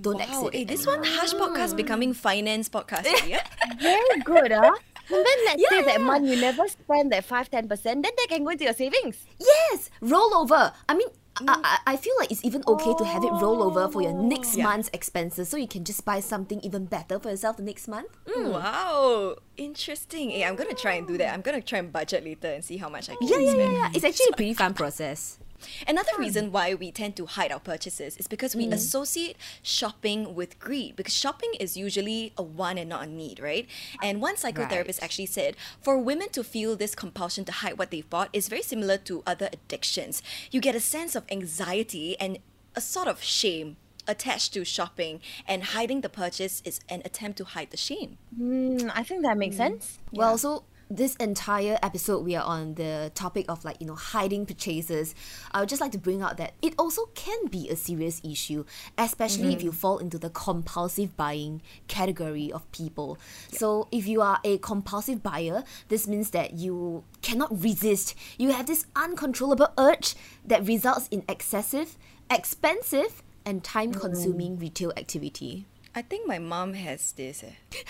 [0.00, 0.54] Don't Wow, exit.
[0.54, 1.04] hey, it eh, this anymore.
[1.04, 2.24] one Hush podcast becoming hmm.
[2.26, 3.06] finance podcast.
[3.28, 3.46] yeah?
[3.78, 4.74] Very good, huh?
[5.08, 6.06] And then let's Yeah, say that yeah.
[6.06, 9.26] month you never spend that 5 10%, then that can go into your savings.
[9.38, 10.72] Yes, roll over.
[10.88, 11.08] I mean,
[11.48, 14.12] I, I I feel like it's even okay to have it roll over for your
[14.12, 14.64] next Yeah.
[14.64, 18.08] month's expenses, so you can just buy something even better for yourself the next month.
[18.26, 18.52] Mm.
[18.52, 20.30] Wow, interesting.
[20.30, 21.32] Hey, I'm gonna try and do that.
[21.32, 23.70] I'm gonna try and budget later and see how much I can Yeah, yeah, yeah,
[23.72, 23.88] yeah.
[23.94, 25.38] It's actually a pretty fun process.
[25.86, 26.22] Another hmm.
[26.22, 28.72] reason why we tend to hide our purchases is because we hmm.
[28.72, 33.66] associate shopping with greed because shopping is usually a want and not a need, right?
[34.02, 35.02] And one psychotherapist Right.
[35.02, 38.62] actually said for women to feel this compulsion to hide what they've bought is very
[38.62, 40.22] similar to other addictions.
[40.50, 42.38] You get a sense of anxiety and
[42.74, 43.76] a sort of shame
[44.08, 48.18] attached to shopping and hiding the purchase is an attempt to hide the shame.
[48.36, 49.62] Hmm, I think that makes hmm.
[49.62, 49.98] sense.
[50.10, 50.64] Well, so
[50.96, 55.14] this entire episode we are on the topic of like you know hiding purchases.
[55.52, 58.64] I would just like to bring out that it also can be a serious issue,
[58.98, 63.18] especially if you fall into the compulsive buying category of people.
[63.50, 68.14] So if you are a compulsive buyer, this means that you cannot resist.
[68.38, 71.96] You have this uncontrollable urge that results in excessive,
[72.30, 75.66] expensive, and time-consuming retail activity.
[75.94, 77.42] I think my mom has this.
[77.42, 77.82] Eh.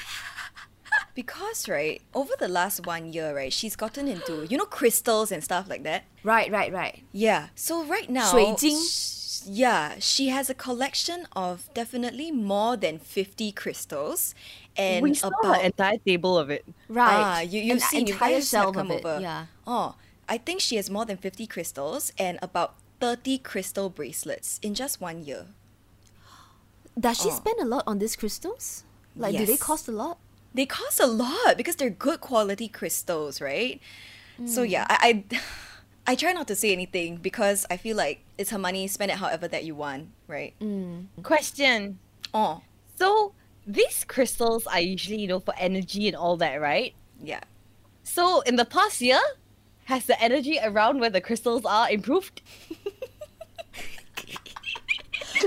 [1.14, 5.44] Because right, over the last one year, right, she's gotten into you know crystals and
[5.44, 6.05] stuff like that.
[6.25, 7.03] Right, right, right.
[7.12, 7.48] Yeah.
[7.55, 13.53] So right now, 水晶 sh- yeah, she has a collection of definitely more than fifty
[13.53, 14.35] crystals,
[14.77, 16.64] and we saw about an entire table of it.
[16.88, 17.12] Right.
[17.12, 19.05] Ah, you you've An seen you entire guys have shelf come of it.
[19.05, 19.20] over.
[19.20, 19.46] Yeah.
[19.66, 19.96] Oh,
[20.29, 25.01] I think she has more than fifty crystals and about thirty crystal bracelets in just
[25.01, 25.46] one year.
[26.98, 27.37] Does she Oh.
[27.37, 28.85] spend a lot on these crystals?
[29.16, 30.18] Like, do they cost a lot?
[30.55, 33.81] They cost a lot because they're good quality crystals, right?
[34.45, 34.71] So mm.
[34.71, 35.38] yeah, I, I
[36.12, 39.19] I try not to say anything because I feel like it's her money, spend it
[39.19, 40.53] however that you want, right?
[40.61, 41.07] Mm.
[41.23, 41.99] Question.
[42.35, 42.62] Oh,
[42.97, 43.35] So
[43.67, 46.95] these crystals are usually, you know, for energy and all that, right?
[47.23, 47.41] yeah.
[48.03, 49.21] So in the past year,
[49.85, 52.43] has the energy around where the crystals are improved?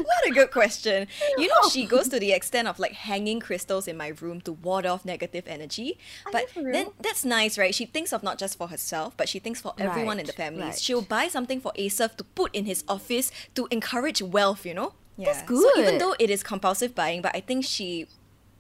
[0.04, 1.08] What a good question.
[1.38, 4.54] You know, she goes to the extent of like hanging crystals in my room to
[4.54, 5.98] ward off negative energy.
[6.32, 7.74] But then that's nice, right?
[7.76, 10.64] She thinks of not just for herself, but she thinks for everyone in the family.
[10.64, 10.80] right.
[10.80, 14.94] She'll buy something for Asaf to put in his office to encourage wealth, you know?
[15.18, 15.26] Yeah.
[15.34, 15.76] That's good.
[15.76, 18.08] So even though it is compulsive buying, but I think she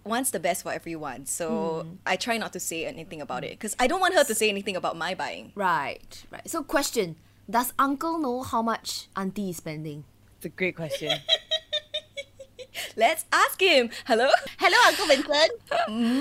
[0.03, 1.25] wants the best for everyone.
[1.25, 1.95] So Hmm.
[2.05, 4.49] I try not to say anything about it because I don't want her to say
[4.49, 5.51] anything about my buying.
[5.55, 6.47] Right, right.
[6.49, 7.15] So, question:
[7.49, 10.03] Does Uncle know how much Auntie is spending?
[10.45, 11.11] A great question.
[12.95, 13.89] Let's ask him.
[14.05, 14.29] Hello?
[14.59, 15.51] Hello, Uncle Vincent.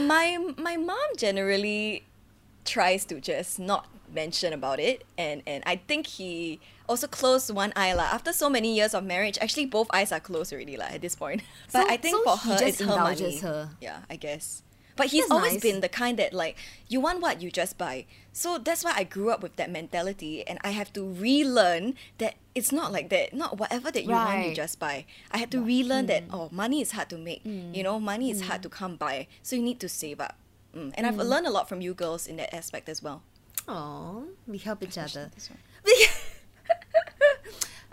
[0.08, 2.04] my my mom generally
[2.64, 6.58] tries to just not mention about it and and I think he
[6.88, 8.08] also closed one eye lah.
[8.16, 11.14] After so many years of marriage, actually both eyes are closed already lah at this
[11.14, 11.42] point.
[11.72, 13.38] But So- I think so for her it's her money.
[13.40, 13.70] her.
[13.80, 14.63] Yeah, I guess.
[14.96, 15.62] But he's That's always nice.
[15.62, 16.56] been the kind that like
[16.88, 18.06] you want what you just buy.
[18.32, 22.34] So that's why I grew up with that mentality and I have to relearn that
[22.54, 23.34] it's not like that.
[23.34, 25.04] Not whatever that you want you just buy.
[25.30, 26.34] I had to relearn that mm.
[26.34, 27.44] oh money is hard to make.
[27.44, 27.82] You mm.
[27.82, 28.64] know, money is hard mm.
[28.64, 29.26] to come by.
[29.42, 30.36] So you need to save up.
[30.74, 30.92] Mm.
[30.94, 33.22] And I've learned a lot from you girls in that aspect as well.
[33.66, 35.30] Oh, we help each other.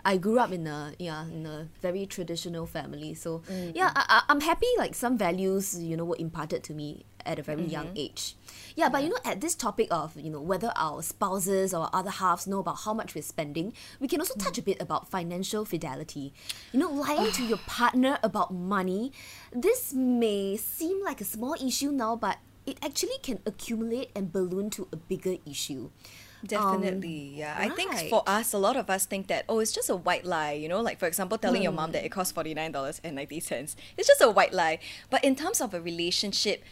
[0.04, 3.72] I grew up in a yeah in a very traditional family, so mm-hmm.
[3.74, 4.66] yeah, I, I, I'm happy.
[4.78, 8.10] Like some values, you know, were imparted to me at a very young mm-hmm.
[8.10, 8.36] age.
[8.74, 12.10] Yeah, but you know, at this topic of you know whether our spouses or other
[12.10, 14.70] halves know about how much we're spending, we can also touch mm-hmm.
[14.70, 16.32] a bit about financial fidelity.
[16.72, 19.12] You know, lying to your partner about money.
[19.52, 24.70] This may seem like a small issue now, but it actually can accumulate and balloon
[24.70, 25.90] to a bigger issue.
[26.44, 27.56] Definitely, um, yeah.
[27.56, 30.24] I think for us, a lot of us think that oh, it's just a white
[30.24, 30.52] lie.
[30.52, 32.14] You know, like for example, telling your mom that it hmm.
[32.14, 33.76] costs forty nine dollars and ninety cents.
[33.96, 34.78] It's just a white lie.
[35.08, 36.64] But in terms of a relationship,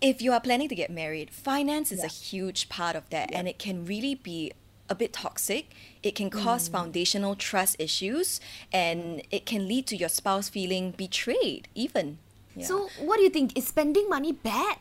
[0.00, 3.46] if you are planning to get married, finance is a huge part of that, and
[3.46, 4.52] it can really be
[4.88, 5.70] a bit toxic.
[6.02, 6.72] It can cause hmm.
[6.72, 8.40] foundational trust issues,
[8.72, 12.18] and it can lead to your spouse feeling betrayed, even.
[12.56, 12.66] Yeah.
[12.66, 13.56] So, what do you think?
[13.56, 14.78] Is spending money bad?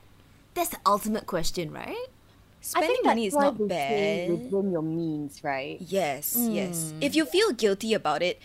[0.53, 2.07] That's the ultimate question, right?
[2.63, 4.29] Spending money is not bad.
[4.29, 5.77] within your means, right?
[5.79, 6.93] Yes, yes.
[6.95, 7.03] Mm.
[7.03, 8.39] If you feel guilty about it,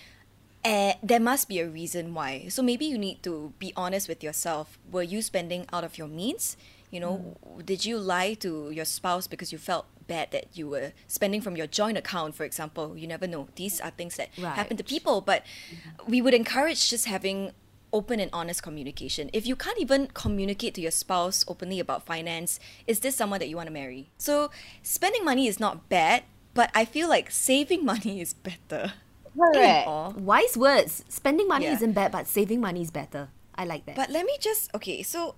[0.64, 2.48] uh, there must be a reason why.
[2.48, 4.78] So maybe you need to be honest with yourself.
[4.90, 6.56] Were you spending out of your means?
[6.90, 7.64] You know, mm.
[7.64, 11.56] did you lie to your spouse because you felt bad that you were spending from
[11.56, 12.96] your joint account, for example?
[12.96, 13.48] You never know.
[13.54, 16.10] These are things that happen to people, but mm-hmm.
[16.10, 17.52] we would encourage just having
[17.92, 19.30] open and honest communication.
[19.32, 23.48] If you can't even communicate to your spouse openly about finance, is this someone that
[23.48, 24.10] you want to marry?
[24.18, 24.50] So,
[24.82, 26.24] spending money is not bad,
[26.54, 28.92] but I feel like saving money is better.
[29.36, 29.88] Correct.
[30.16, 31.04] Wise words.
[31.08, 31.74] Spending money Yeah.
[31.74, 33.28] isn't bad, but saving money is better.
[33.54, 33.96] I like that.
[33.96, 35.34] But let me just okay, so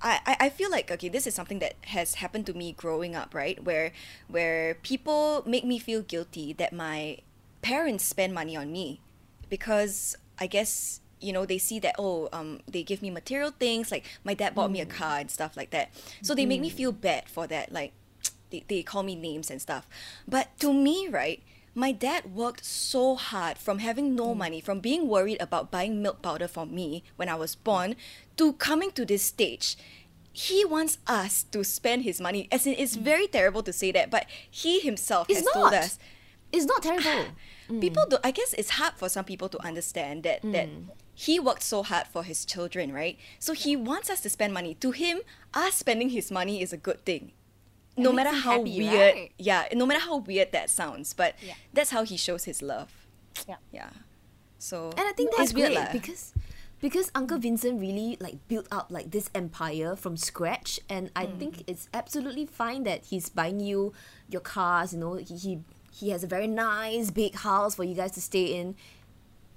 [0.00, 3.14] I, I, I feel like okay, this is something that has happened to me growing
[3.16, 3.62] up, right?
[3.62, 3.92] Where
[4.28, 7.18] where people make me feel guilty that my
[7.60, 9.00] parents spend money on me
[9.50, 13.90] because I guess you know they see that oh um they give me material things
[13.90, 14.90] like my dad bought me a mm.
[14.90, 15.90] car and stuff like that.
[16.22, 16.74] So they make me mm.
[16.74, 17.92] feel bad for that like
[18.50, 19.88] they, they call me names and stuff.
[20.26, 21.42] But to me right
[21.74, 24.38] my dad worked so hard from having no mm.
[24.38, 27.94] money from being worried about buying milk powder for me when i was born
[28.36, 29.76] to coming to this stage.
[30.32, 32.46] He wants us to spend his money.
[32.52, 35.98] As in it's very terrible to say that but he himself It's has told us.
[36.52, 37.32] It's not terrible.
[37.80, 40.88] people do i guess it's hard for some people to understand that that Mm.
[41.14, 44.74] he worked so hard for his children right so he wants us to spend money
[44.74, 45.20] to him
[45.54, 47.32] us spending his money is a good thing
[47.96, 49.32] no matter how happy, weird right?
[49.38, 51.54] yeah no matter how weird that sounds but Yeah.
[51.72, 52.90] that's how he shows his love
[53.48, 53.56] Yeah.
[53.72, 53.90] yeah
[54.58, 56.32] so And I think that's weird great because
[56.80, 61.38] because Uncle Vincent really like built up like this empire from scratch, and I Mm.
[61.38, 63.92] think it's absolutely fine that he's buying you
[64.30, 64.92] your cars.
[64.94, 65.52] You know, he he,
[65.98, 68.74] he has a very nice big house for you guys to stay in.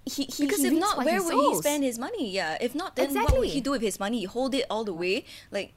[0.05, 2.73] He, he because he if not where he would he spend his money yeah if
[2.73, 5.73] not then what would he do with his money hold it all the way like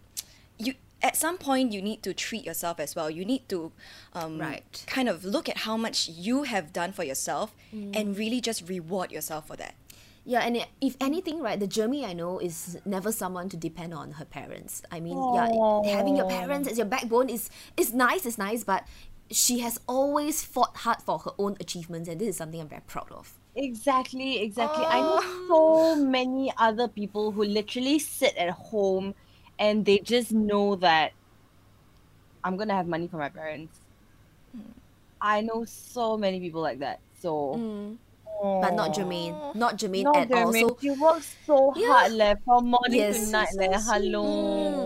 [0.59, 0.73] you
[1.03, 3.71] at some point you need to treat yourself as well you need to
[4.15, 4.83] um, Right.
[4.87, 7.95] kind of look at how much you have done for yourself Mm.
[7.95, 9.75] and really just reward yourself for that
[10.25, 14.13] Yeah, and if anything, right, the Jermaine I know is never someone to depend on
[14.13, 14.81] her parents.
[14.91, 15.53] I mean, yeah,
[15.97, 18.89] having your parents as your backbone is is nice, is nice, but
[19.31, 22.83] she has always fought hard for her own achievements, and this is something I'm very
[22.87, 23.33] proud of.
[23.57, 24.85] Exactly, exactly.
[24.85, 25.95] I know oh.
[25.95, 29.15] so many other people who literally sit at home
[29.59, 31.13] and they just know that
[32.43, 33.79] I'm gonna have money for my parents.
[34.55, 34.73] Hmm.
[35.21, 37.01] I know so many people like that.
[37.21, 37.95] So hmm.
[38.43, 40.53] But not Jermaine, not Jermaine Not at all.
[40.53, 41.87] So She works so Yeah.
[41.87, 43.27] hard leh, from morning Yes.
[43.27, 43.79] to night leh.
[43.79, 44.25] So Hello.
[44.25, 44.84] Hmm.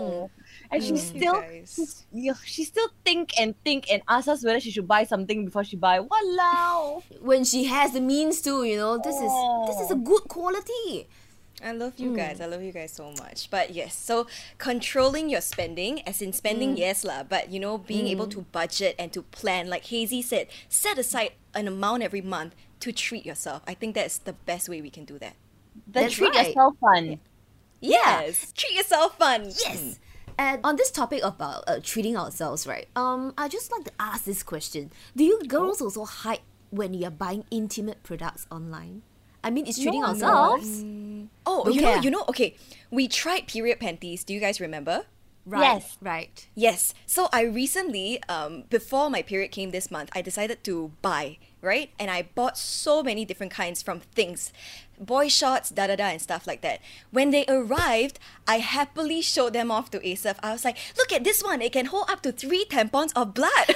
[0.71, 0.97] And she Mm.
[0.97, 2.05] still guys.
[2.45, 5.75] she still think and think and ask us whether she should buy something before she
[5.75, 5.99] buy.
[5.99, 7.03] Walao.
[7.21, 9.33] When she has the means to, you know, this is
[9.67, 11.07] this is a good quality.
[11.61, 12.15] I love you hmm.
[12.15, 12.39] guys.
[12.39, 13.49] I love you guys so much.
[13.49, 14.27] But yes, so
[14.57, 16.77] controlling your spending, as in spending, hmm.
[16.77, 17.23] yes lah.
[17.23, 18.31] But you know, being able hmm.
[18.31, 22.91] to budget and to plan, like Hazy said, set aside an amount every month to
[22.91, 23.61] treat yourself.
[23.67, 25.35] I think that's the best way we can do that.
[25.87, 26.47] The That's treat right.
[26.47, 27.19] yourself fun.
[27.81, 29.45] Yes, treat yourself fun.
[29.45, 29.99] Yes.
[30.39, 32.87] And on this topic about uh, treating ourselves, right?
[32.95, 37.11] Um, I just like to ask this question: Do you girls also hide when you're
[37.11, 39.01] buying intimate products online?
[39.43, 40.81] I mean, it's treating No, ourselves,
[41.45, 42.23] Oh, Don't you know, you know.
[42.29, 42.55] Okay,
[42.89, 44.23] we tried period panties.
[44.23, 45.03] Do you guys remember?
[45.45, 45.61] right?
[45.61, 45.97] Yes.
[46.01, 46.47] Right.
[46.55, 46.93] Yes.
[47.05, 51.89] So I recently, um, before my period came this month, I decided to buy, right?
[51.99, 54.53] And I bought so many different kinds from things,
[54.99, 56.81] boy shorts, da da da, and stuff like that.
[57.11, 60.39] When they arrived, I happily showed them off to Asaph.
[60.43, 63.33] I was like, look at this one, it can hold up to three tampons of
[63.33, 63.75] blood.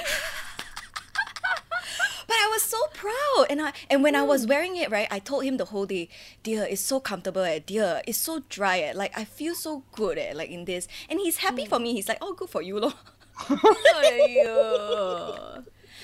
[2.26, 5.18] But I was so proud, and I and when I was wearing it, right, I
[5.18, 6.08] told him the whole day,
[6.42, 10.18] dear, it's so comfortable, eh, dear, it's so dry, eh, like I feel so good,
[10.18, 11.92] eh, like in this, and he's happy for me.
[11.92, 12.94] He's like, oh, good for you, lor.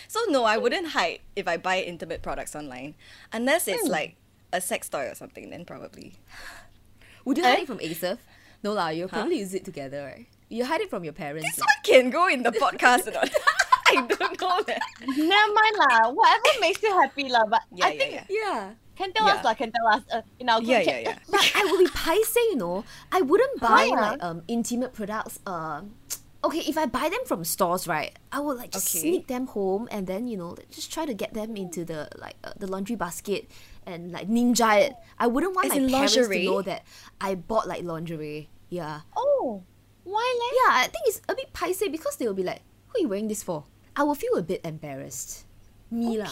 [0.08, 2.96] so no, I wouldn't hide if I buy intimate products online,
[3.32, 4.16] unless it's like
[4.52, 5.50] a sex toy or something.
[5.50, 6.14] Then probably.
[7.24, 7.48] Would you Eh?
[7.50, 8.18] hide it from Asaph?
[8.62, 10.26] No lah, you'll probably use it together, right?
[10.48, 11.48] You hide it from your parents.
[11.48, 11.66] This lah.
[11.68, 13.30] one can go in the podcast or not?
[13.90, 14.82] I don't know that.
[15.06, 16.10] Never mind lah.
[16.12, 17.44] Whatever makes you happy lah.
[17.48, 18.26] But Yeah, I yeah, think yeah.
[18.28, 18.60] Yeah.
[18.96, 19.34] can tell Yeah.
[19.40, 19.54] us lah.
[19.54, 21.16] Can tell us uh, in our group Yeah, yeah, chat.
[21.16, 21.18] yeah.
[21.34, 22.84] But I will be paise, you know.
[23.12, 25.40] I wouldn't buy Why, like um intimate products.
[25.46, 25.96] Um,
[26.44, 29.00] okay, if I buy them from stores, right, I would like just Okay.
[29.06, 32.36] sneak them home and then you know just try to get them into the like
[32.44, 33.48] uh, the laundry basket
[33.86, 34.96] and like ninja it.
[35.18, 36.44] I wouldn't want As my parents lingerie?
[36.44, 36.84] to know that
[37.20, 38.48] I bought like lingerie.
[38.68, 39.62] Yeah, Oh,
[40.04, 40.52] why leh?
[40.62, 40.84] yeah.
[40.84, 43.28] I think it's a bit paise because they will be like, "Who are you wearing
[43.28, 43.64] this for?"
[43.96, 45.44] I will feel a bit embarrassed.
[45.90, 46.30] Me lah.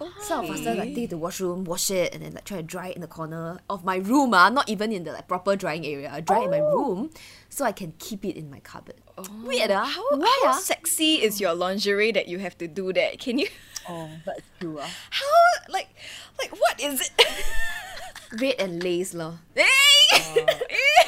[0.00, 2.56] So I'll faster like take it to the washroom, wash it, and then like try
[2.56, 4.34] to dry it in the corner of my room.
[4.34, 6.10] Ah, not even in the like proper drying area.
[6.12, 7.10] I dry it in my room,
[7.48, 8.96] so I can keep it in my cupboard.
[9.44, 9.84] Weird, ah.
[9.86, 10.58] How, Why, how ah?
[10.58, 13.18] sexy is your lingerie that you have to do that?
[13.20, 13.48] Can you?
[13.88, 14.78] Oh, that's true.
[14.80, 14.88] ah.
[15.10, 15.26] How
[15.68, 15.88] like
[16.38, 17.10] like what is it?
[18.40, 19.40] Red and lace, lor.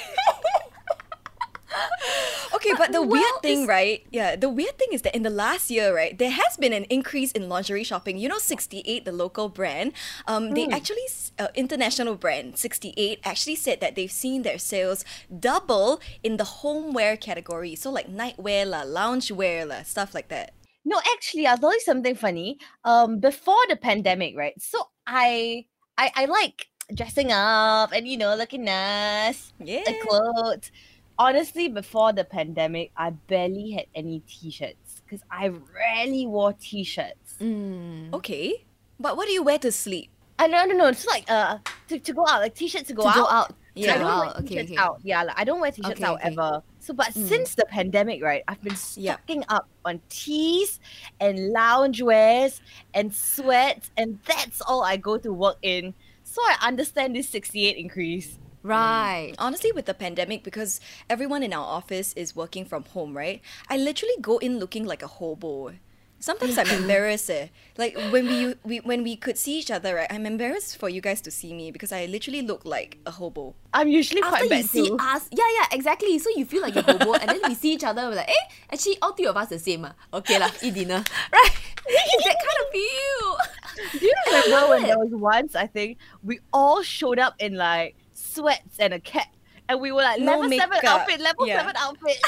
[2.65, 4.07] okay, but the weird thing, right?
[4.11, 6.85] Yeah, the weird thing is that in the last year, right, there has been an
[6.85, 8.19] increase in lingerie shopping.
[8.19, 9.93] You know, 68, the local brand,
[10.27, 11.07] um, they actually,
[11.39, 17.17] uh, international brand, 68, actually said that they've seen their sales double in the homeware
[17.17, 17.75] category.
[17.75, 20.53] So, like nightwear, la, loungewear, la, stuff like that.
[20.85, 22.59] No, actually, I'll tell you something funny.
[22.85, 24.55] Um, before the pandemic, right?
[24.61, 25.65] So I,
[25.97, 29.83] I, I like dressing up and you know looking nice, Yeah.
[29.87, 30.71] the clothes.
[31.19, 37.37] Honestly, before the pandemic, I barely had any t-shirts because I rarely wore t-shirts.
[37.41, 38.13] Mm.
[38.15, 38.65] Okay.
[38.99, 40.11] But what do you wear to sleep?
[40.39, 40.87] I no no no.
[40.89, 43.15] It's like uh to, to go out, like t-shirts to go to out.
[43.15, 43.55] go out.
[43.77, 43.91] Yeah.
[43.91, 44.21] I To go don't out.
[44.27, 44.77] wear Okay, t-shirts okay.
[44.81, 45.01] out.
[45.05, 46.29] Yeah, like, I don't wear t-shirts Okay, out okay.
[46.31, 46.63] ever.
[46.81, 47.29] So, but Mm.
[47.29, 49.19] since the pandemic, right, I've been Yep.
[49.21, 50.81] stocking up on tees
[51.21, 52.61] and loungewears
[52.93, 55.95] and sweats, and that's all I go to work in.
[56.25, 58.39] So I understand this 68 increase.
[58.65, 59.35] Right.
[59.39, 63.43] Honestly, with the pandemic, because everyone in our office is working from home, right?
[63.69, 65.75] I literally go in looking like a hobo.
[66.19, 67.29] Sometimes I'm embarrassed.
[67.29, 67.49] Eh.
[67.77, 70.07] Like when we, we when we could see each other, right?
[70.09, 73.55] I'm embarrassed for you guys to see me because I literally look like a hobo.
[73.75, 74.97] I'm usually After quite you bad see too.
[74.99, 76.19] us, yeah, yeah, exactly.
[76.19, 78.45] So you feel like you're hobo, and then we see each other, we're like, eh,
[78.73, 79.85] actually, all three of us the same.
[79.85, 79.93] Ah.
[80.15, 81.05] Okay, lah, eat dinner.
[81.33, 81.53] Right?
[81.87, 84.01] It's that kind of feel.
[84.01, 87.97] Do you remember when there was once, I think, we all showed up in like
[88.35, 89.29] sweats and a cap,
[89.69, 91.61] and we were like, No level 7 outfit, level Yeah.
[91.61, 92.17] 7 outfit.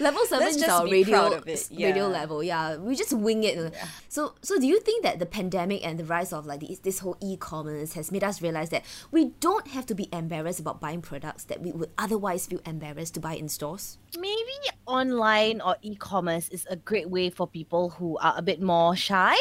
[0.00, 2.42] Level seven Let's is our radio proud of it, s- radio level.
[2.42, 3.74] Yeah, we just wing it.
[4.08, 7.00] So, so do you think that the pandemic and the rise of like this, this
[7.00, 11.02] whole e-commerce has made us realize that we don't have to be embarrassed about buying
[11.02, 13.98] products that we would otherwise feel embarrassed to buy in stores?
[14.18, 18.96] Maybe online or e-commerce is a great way for people who are a bit more
[18.96, 19.36] shy.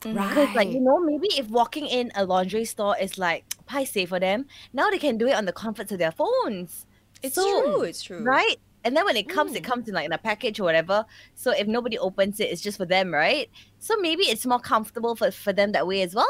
[0.00, 4.08] Because like you know, maybe if walking in a laundry store is like pie safe
[4.08, 6.86] for them, now they can do it on the comforts of their phones.
[7.22, 7.82] It's So- true.
[7.82, 8.22] It's true.
[8.22, 8.56] Right?
[8.84, 9.66] And then when it comes, it mm.
[9.66, 11.04] comes in like in a package or whatever.
[11.34, 13.50] So if nobody opens it, it's just for them, right?
[13.80, 16.28] So maybe it's more comfortable for, for them that way as well.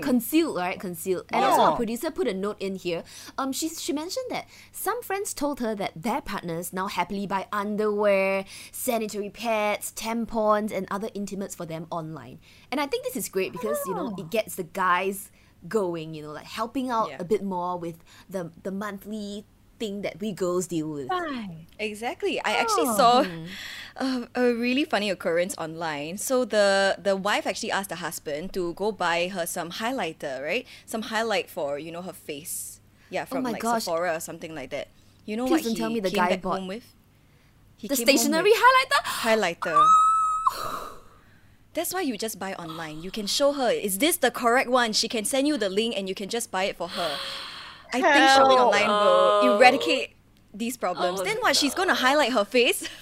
[0.00, 0.78] Concealed, right?
[0.78, 1.24] Concealed.
[1.32, 3.02] And also, our producer put a note in here.
[3.36, 7.46] Um, she she mentioned that some friends told her that their partners now happily buy
[7.52, 12.38] underwear, sanitary pads, tampons, and other intimates for them online.
[12.70, 15.30] And I think this is great because you know it gets the guys
[15.68, 16.14] going.
[16.14, 17.16] You know, like helping out Yeah.
[17.20, 17.98] a bit more with
[18.28, 19.44] the the monthly
[19.78, 21.08] thing that we girls deal with.
[21.78, 22.40] Exactly.
[22.44, 22.96] I actually oh.
[22.96, 23.46] saw mm-hmm.
[23.96, 26.18] a, um, a really funny occurrence online.
[26.18, 30.66] So the the wife actually asked the husband to go buy her some highlighter, right?
[30.86, 32.80] Some highlight for you know her face.
[33.10, 33.84] Yeah, oh from my like gosh.
[33.84, 34.88] Sephora or something like that.
[35.24, 36.94] You know Please what don't he tell me the came guy back bought home with?
[37.76, 39.00] He The came home stationery highlighter?
[39.04, 39.86] highlighter.
[41.74, 43.02] That's why you just buy online.
[43.02, 44.92] You can show her, is this the correct one?
[44.92, 47.18] She can send you the link and you can just buy it for her.
[47.92, 48.74] I think shopping Help.
[48.74, 50.16] online will eradicate
[50.52, 51.20] these problems.
[51.20, 51.56] Oh, then what?
[51.56, 52.88] She's gonna highlight her face.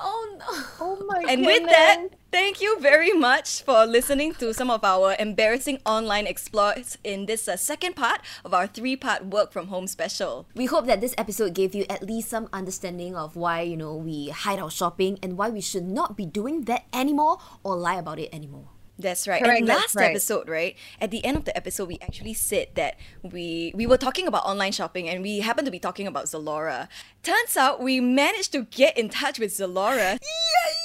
[0.00, 0.64] Oh no.
[0.80, 1.30] Oh my god.
[1.30, 6.26] And with that, thank you very much for listening to some of our embarrassing online
[6.26, 10.46] exploits in this uh, second part of our three part work from home special.
[10.54, 13.94] We hope that this episode gave you at least some understanding of why, you know,
[13.94, 17.96] we hide our shopping and why we should not be doing that anymore or lie
[17.96, 18.73] about it anymore.
[18.98, 19.42] That's right.
[19.42, 20.10] Correct, and last right.
[20.10, 20.76] episode, right?
[21.00, 24.44] At the end of the episode, we actually said that we we were talking about
[24.44, 26.88] online shopping and we happened to be talking about Zalora.
[27.22, 30.18] Turns out we managed to get in touch with Zalora.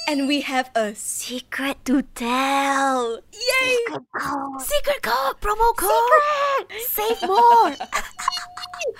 [0.08, 3.20] And we have a secret to tell.
[3.32, 3.76] Yay!
[4.58, 7.20] Secret code, promo code, Secret.
[7.20, 7.76] save more.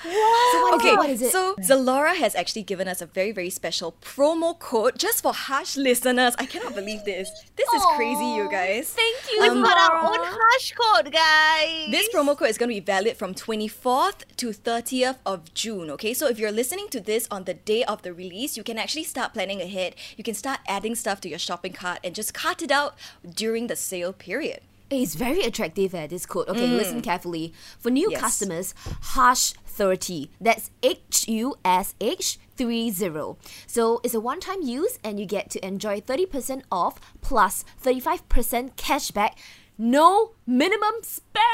[0.02, 0.96] So Okay.
[0.96, 1.30] What is it?
[1.32, 5.76] so Zalora has actually given us a very, very special promo code just for Hush
[5.76, 6.34] listeners.
[6.38, 7.28] I cannot believe this.
[7.56, 8.90] This is crazy, you guys.
[8.90, 9.42] Thank you.
[9.42, 11.90] We've Um, got our own Hush code, guys.
[11.90, 16.14] This promo code is going to be valid from 24th to 30th of June, okay?
[16.14, 19.04] So if you're listening to this on the day of the release, you can actually
[19.04, 19.94] start planning ahead.
[20.16, 22.94] You can start adding stuff to your shopping cart and just cart it out
[23.34, 24.60] during the sale period.
[24.90, 26.48] It's very attractive eh, this code.
[26.48, 27.52] Okay, listen carefully.
[27.78, 28.20] For new Yes.
[28.20, 28.74] customers,
[29.14, 30.30] Hush 30.
[30.40, 33.36] That's H U S H 30.
[33.66, 38.74] So it's a one time use and you get to enjoy 30% off plus 35%
[38.76, 39.34] cashback.
[39.78, 41.46] No minimum spend!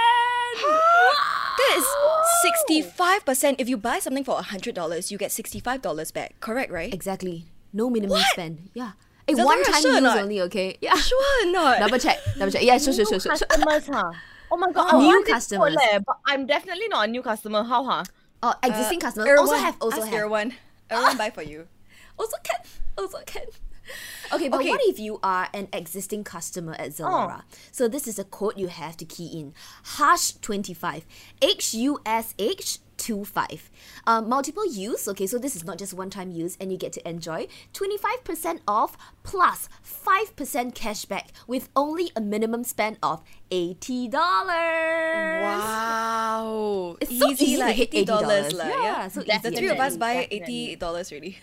[1.58, 1.86] That is
[2.68, 3.56] 65%.
[3.58, 6.34] If you buy something for $100, you get $65 back.
[6.40, 6.92] Correct, right?
[6.92, 7.46] Exactly.
[7.72, 8.26] No minimum What?
[8.32, 8.68] spend.
[8.74, 8.92] Yeah.
[9.28, 10.76] A Zalora, one time sure use only, okay?
[10.80, 10.94] Yeah.
[11.10, 11.78] Sure or not?
[11.80, 12.18] Double check.
[12.38, 12.62] Double check.
[12.62, 13.36] Yeah, sure, sure, sure, sure.
[13.36, 13.46] sure.
[13.48, 14.12] customers, huh?
[14.50, 15.74] Oh my god, Oh, I new want this customers.
[15.74, 17.64] code leh, but I'm definitely not a new customer.
[17.64, 18.04] How, huh?
[18.44, 20.22] Oh, existing uh, customers Erwan, also have also ask have.
[20.22, 20.52] Erwan.
[20.90, 21.66] Erwan buy for you.
[22.16, 22.60] Also can.
[22.96, 23.42] Also can.
[24.32, 24.70] Okay, but Okay.
[24.70, 27.04] what if you are an existing customer at oh.
[27.04, 27.42] Zalora?
[27.72, 29.52] So this is a code you have to key in.
[29.98, 31.04] Hush 25.
[31.42, 33.70] H U S H 25.
[34.06, 35.06] Um, multiple use.
[35.08, 38.60] Okay, so this is not just one time use, and you get to enjoy 25%
[38.66, 44.12] off plus 5% cashback with only a minimum spend of $80.
[45.42, 46.96] Wow.
[47.00, 48.52] It's so easy to like hit $80 $80.
[48.58, 50.76] lah, Yeah, so the three of us buy definitely.
[50.80, 51.38] $80 really.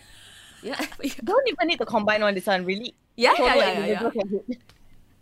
[0.62, 0.80] Yeah,
[1.24, 2.94] Don't even need to combine on this one, really.
[3.16, 4.60] Yeah, yeah, yeah, yeah, hit.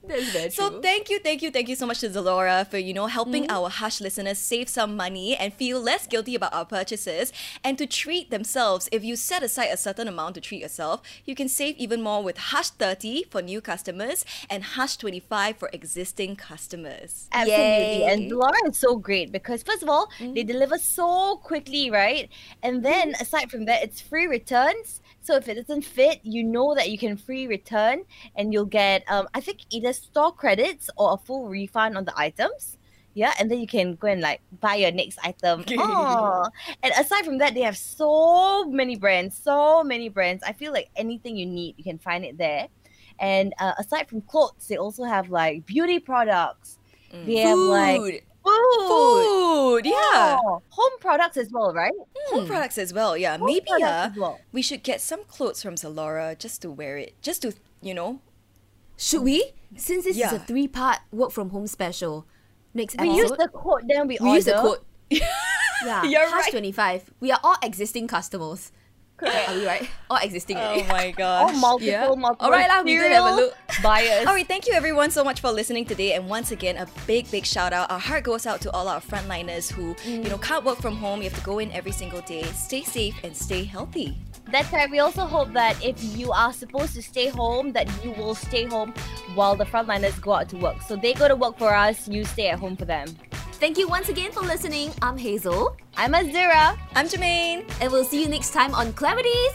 [0.06, 0.80] That's very So true.
[0.80, 3.50] thank you, thank you, thank you so much to Zalora for you know helping Mm-hmm.
[3.50, 7.32] our Hush listeners save some money and feel less guilty about our purchases
[7.64, 8.88] and to treat themselves.
[8.92, 12.22] If you set aside a certain amount to treat yourself, you can save even more
[12.22, 17.28] with Hush 30 for new customers and Hush 25 for existing customers.
[17.32, 18.00] Absolutely.
[18.00, 18.04] Yay.
[18.04, 22.28] And Laura is so great because first of all, they deliver so quickly, right?
[22.62, 25.01] And then aside from that, it's free returns.
[25.22, 28.02] So if it doesn't fit, you know that you can free return
[28.36, 32.12] and you'll get um I think either store credits or a full refund on the
[32.16, 32.76] items.
[33.14, 35.64] Yeah, and then you can go and like buy your next item.
[35.78, 36.46] oh,
[36.82, 40.42] and aside from that, they have so many brands, so many brands.
[40.44, 42.68] I feel like anything you need, you can find it there.
[43.18, 46.78] And uh, aside from clothes, they also have like beauty products.
[47.26, 48.88] They have like Food.
[48.88, 50.38] food, Food, yeah.
[50.44, 51.92] Oh, home products as well, right?
[52.28, 53.36] Home products as well, yeah.
[53.38, 54.40] Home Maybe products uh, well.
[54.52, 58.20] we should get some clothes from Zalora just to wear it, just to you know.
[58.96, 59.52] Should we?
[59.76, 62.26] Since this is a three part work from home special,
[62.74, 64.34] next We episode, use the code, then we, we order.
[64.36, 64.78] use the code.
[65.84, 66.50] Yeah, You're Hush right.
[66.52, 67.10] 25.
[67.18, 68.70] We are all existing customers.
[69.24, 69.88] Are we right?
[70.10, 70.56] All existing.
[70.56, 70.88] Oh already.
[70.88, 71.56] my Oh, gosh.
[71.60, 72.06] multiple, Yeah.
[72.16, 72.36] multiple.
[72.46, 73.54] All right, lah, we gonna have a look.
[73.82, 74.26] Buyers.
[74.26, 76.12] All right, thank you everyone so much for listening today.
[76.14, 77.90] And once again, a big, big shout out.
[77.90, 80.42] Our heart goes out to all our frontliners who, you know, mm.
[80.42, 81.22] can't work from home.
[81.22, 82.42] You have to go in every single day.
[82.52, 84.16] Stay safe and stay healthy.
[84.50, 84.90] That's right.
[84.90, 88.64] We also hope that if you are supposed to stay home, that you will stay
[88.64, 88.92] home
[89.34, 90.82] while the frontliners go out to work.
[90.82, 93.06] So they go to work for us, you stay at home for them.
[93.62, 94.90] Thank you once again for listening.
[95.02, 95.76] I'm Hazel.
[95.96, 96.76] I'm Azura.
[96.96, 97.62] I'm Jermaine.
[97.80, 99.54] And we'll see you next time on Clarities.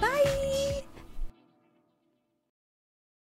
[0.00, 0.51] Bye.